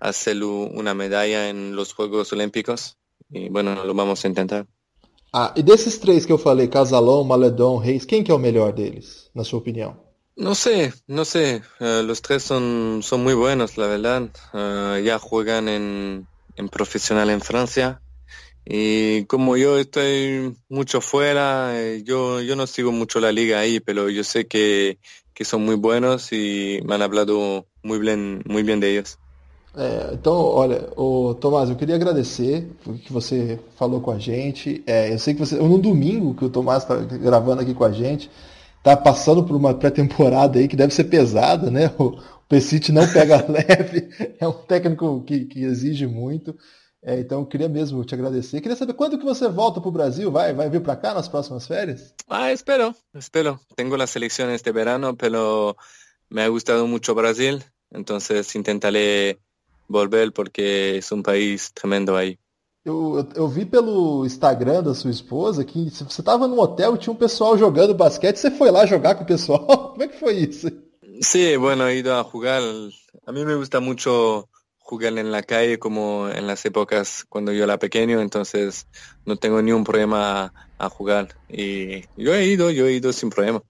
hacer 0.00 0.42
una 0.42 0.94
medalla 0.94 1.50
en 1.50 1.76
los 1.76 1.92
Juegos 1.92 2.32
Olímpicos. 2.32 2.96
Y 3.30 3.50
bueno, 3.50 3.84
lo 3.84 3.92
vamos 3.92 4.24
a 4.24 4.28
intentar. 4.28 4.66
Ah, 5.30 5.52
e 5.54 5.62
desses 5.62 5.98
três 5.98 6.24
que 6.24 6.32
eu 6.32 6.38
falei, 6.38 6.68
Casalão, 6.68 7.24
Maledon, 7.24 7.76
Reis, 7.78 8.04
quem 8.06 8.22
que 8.22 8.30
é 8.30 8.34
o 8.34 8.38
melhor 8.38 8.72
deles, 8.72 9.30
na 9.34 9.42
sua 9.42 9.58
opinião? 9.58 9.96
No 10.36 10.54
sé, 10.54 10.94
no 11.08 11.24
sé. 11.24 11.62
Uh, 11.80 12.02
los 12.04 12.22
tres 12.22 12.42
son, 12.42 13.00
son 13.02 13.22
muy 13.22 13.34
buenos, 13.34 13.76
la 13.76 13.86
verdad. 13.86 14.30
Uh, 14.52 14.98
ya 15.02 15.18
juegan 15.18 15.68
en, 15.68 16.26
en 16.56 16.68
profesional 16.68 17.30
en 17.30 17.40
Francia. 17.40 18.00
Y 18.66 19.24
como 19.26 19.56
yo 19.56 19.78
estoy 19.78 20.56
mucho 20.68 21.00
fuera, 21.00 21.78
eh, 21.78 22.02
yo, 22.02 22.40
yo 22.40 22.56
no 22.56 22.66
sigo 22.66 22.92
mucho 22.92 23.20
la 23.20 23.30
liga 23.30 23.58
ahí, 23.58 23.80
pero 23.80 24.08
yo 24.08 24.24
sé 24.24 24.46
que, 24.46 24.98
que 25.34 25.44
son 25.44 25.64
muy 25.64 25.74
buenos 25.74 26.32
y 26.32 26.80
me 26.84 26.94
han 26.94 27.02
hablado 27.02 27.66
muy 27.82 27.98
bien, 27.98 28.42
muy 28.46 28.62
bien 28.62 28.80
de 28.80 28.90
ellos. 28.92 29.18
É, 29.76 30.14
então, 30.14 30.34
olha, 30.34 30.88
o 30.96 31.34
Tomás, 31.34 31.68
eu 31.68 31.74
queria 31.74 31.96
agradecer 31.96 32.70
o 32.86 32.94
que 32.94 33.12
você 33.12 33.58
falou 33.76 34.00
com 34.00 34.12
a 34.12 34.18
gente. 34.18 34.82
É, 34.86 35.12
eu 35.12 35.18
sei 35.18 35.34
que 35.34 35.40
você, 35.40 35.56
no 35.56 35.78
domingo 35.78 36.32
que 36.34 36.44
o 36.44 36.48
Tomás 36.48 36.84
está 36.84 36.96
gravando 36.96 37.60
aqui 37.60 37.74
com 37.74 37.84
a 37.84 37.90
gente, 37.90 38.30
tá 38.84 38.96
passando 38.96 39.42
por 39.42 39.56
uma 39.56 39.74
pré-temporada 39.74 40.60
aí 40.60 40.68
que 40.68 40.76
deve 40.76 40.94
ser 40.94 41.04
pesada, 41.04 41.70
né? 41.72 41.92
O, 41.98 42.04
o 42.04 42.46
Pessit 42.48 42.92
não 42.92 43.06
pega 43.12 43.44
leve, 43.50 44.08
é 44.38 44.46
um 44.46 44.52
técnico 44.52 45.24
que, 45.26 45.46
que 45.46 45.64
exige 45.64 46.06
muito. 46.06 46.56
É, 47.06 47.20
então 47.20 47.40
eu 47.40 47.46
queria 47.46 47.68
mesmo 47.68 48.02
te 48.02 48.14
agradecer. 48.14 48.62
Queria 48.62 48.76
saber 48.76 48.94
quando 48.94 49.18
que 49.18 49.24
você 49.24 49.46
volta 49.46 49.78
para 49.78 49.88
o 49.88 49.92
Brasil, 49.92 50.30
vai, 50.30 50.54
vai 50.54 50.70
vir 50.70 50.80
para 50.80 50.96
cá 50.96 51.12
nas 51.12 51.28
próximas 51.28 51.66
férias? 51.66 52.14
Ah, 52.26 52.50
espero, 52.50 52.94
espero. 53.14 53.60
Tengo 53.76 53.96
las 53.96 54.16
elecciones 54.16 54.62
de 54.62 54.72
verano, 54.72 55.14
pero 55.14 55.76
me 56.30 56.42
ha 56.42 56.48
gustado 56.48 56.86
mucho 56.86 57.14
Brasil, 57.14 57.62
entonces 57.92 58.56
intentaré 58.56 59.38
volver 59.86 60.32
porque 60.32 60.96
es 60.96 61.12
un 61.12 61.22
país 61.22 61.72
tremendo 61.74 62.16
aí. 62.16 62.38
Eu, 62.86 63.18
eu, 63.18 63.28
eu, 63.36 63.48
vi 63.48 63.64
pelo 63.64 64.24
Instagram 64.24 64.82
da 64.82 64.94
sua 64.94 65.10
esposa 65.10 65.64
que 65.64 65.90
você 65.90 66.20
estava 66.20 66.46
num 66.46 66.58
hotel 66.58 66.94
e 66.94 66.98
tinha 66.98 67.12
um 67.12 67.16
pessoal 67.16 67.56
jogando 67.56 67.94
basquete, 67.94 68.36
você 68.36 68.50
foi 68.50 68.70
lá 68.70 68.84
jogar 68.84 69.14
com 69.14 69.24
o 69.24 69.26
pessoal? 69.26 69.66
Como 69.92 70.02
é 70.02 70.08
que 70.08 70.18
foi 70.18 70.34
isso? 70.34 70.70
Sí, 71.22 71.56
bueno, 71.56 71.88
he 71.88 71.98
ido 71.98 72.12
a 72.12 72.22
jugar. 72.22 72.60
A 73.26 73.32
mí 73.32 73.44
me 73.44 73.54
gusta 73.54 73.80
mucho 73.80 74.48
jugar 74.84 75.18
en 75.18 75.32
la 75.32 75.42
calle 75.42 75.78
como 75.78 76.28
en 76.28 76.46
las 76.46 76.64
épocas 76.66 77.24
cuando 77.28 77.52
yo 77.52 77.64
era 77.64 77.78
pequeño, 77.78 78.20
entonces 78.20 78.86
no 79.24 79.36
tengo 79.36 79.56
un 79.56 79.84
problema 79.84 80.44
a, 80.44 80.52
a 80.78 80.90
jugar. 80.90 81.28
Y 81.48 82.02
yo 82.16 82.34
he 82.34 82.46
ido, 82.46 82.70
yo 82.70 82.86
he 82.86 82.92
ido 82.92 83.12
sin 83.12 83.30
problema. 83.30 83.62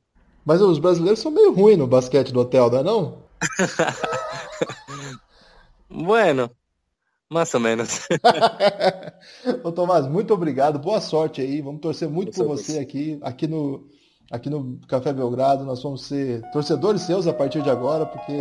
Mas 0.45 0.61
os 0.61 0.79
brasileiros 0.79 1.21
são 1.21 1.31
meio 1.31 1.55
ruins 1.55 1.79
no 1.79 1.87
basquete 1.87 2.33
do 2.33 2.41
hotel, 2.41 2.69
não 2.69 2.79
é 2.79 2.83
não? 2.83 3.19
bueno, 5.89 6.51
mais 7.31 7.55
ou 7.55 7.61
menos. 7.61 8.09
Ô 9.63 9.71
Tomás, 9.71 10.09
muito 10.09 10.35
obrigado, 10.35 10.81
boa 10.81 11.01
sorte 11.01 11.41
aí, 11.41 11.63
vamos 11.63 11.81
torcer 11.81 12.09
muito 12.09 12.33
por 12.33 12.49
você 12.49 12.81
aqui, 12.81 13.19
aqui 13.23 13.47
no, 13.47 13.87
aqui 14.31 14.51
no 14.51 14.81
Café 14.89 15.13
Belgrado, 15.13 15.65
nós 15.65 15.83
vamos 15.83 16.05
ser 16.05 16.43
torcedores 16.53 17.03
seus 17.03 17.27
a 17.27 17.33
partir 17.33 17.63
de 17.63 17.71
agora, 17.71 18.05
porque 18.05 18.33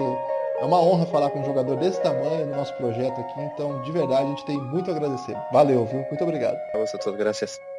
é 0.60 0.66
uma 0.66 0.82
honra 0.82 1.06
falar 1.06 1.30
com 1.30 1.39
um 1.39 1.46
jogador 1.46 1.76
desse 1.78 2.02
tamanho 2.02 2.46
no 2.48 2.56
nosso 2.56 2.74
projeto 2.76 3.20
aqui, 3.20 3.42
então 3.42 3.82
de 3.82 3.92
verdade 3.92 4.24
a 4.24 4.30
gente 4.30 4.46
tem 4.46 4.58
muito 4.58 4.89
a 4.89 4.94
agradecer. 4.94 5.36
Valeu, 5.52 5.86
viu? 5.86 6.06
Muito 6.10 6.24
obrigado. 6.24 6.58
A 6.74 6.78
você, 6.78 6.98
graças. 7.18 7.72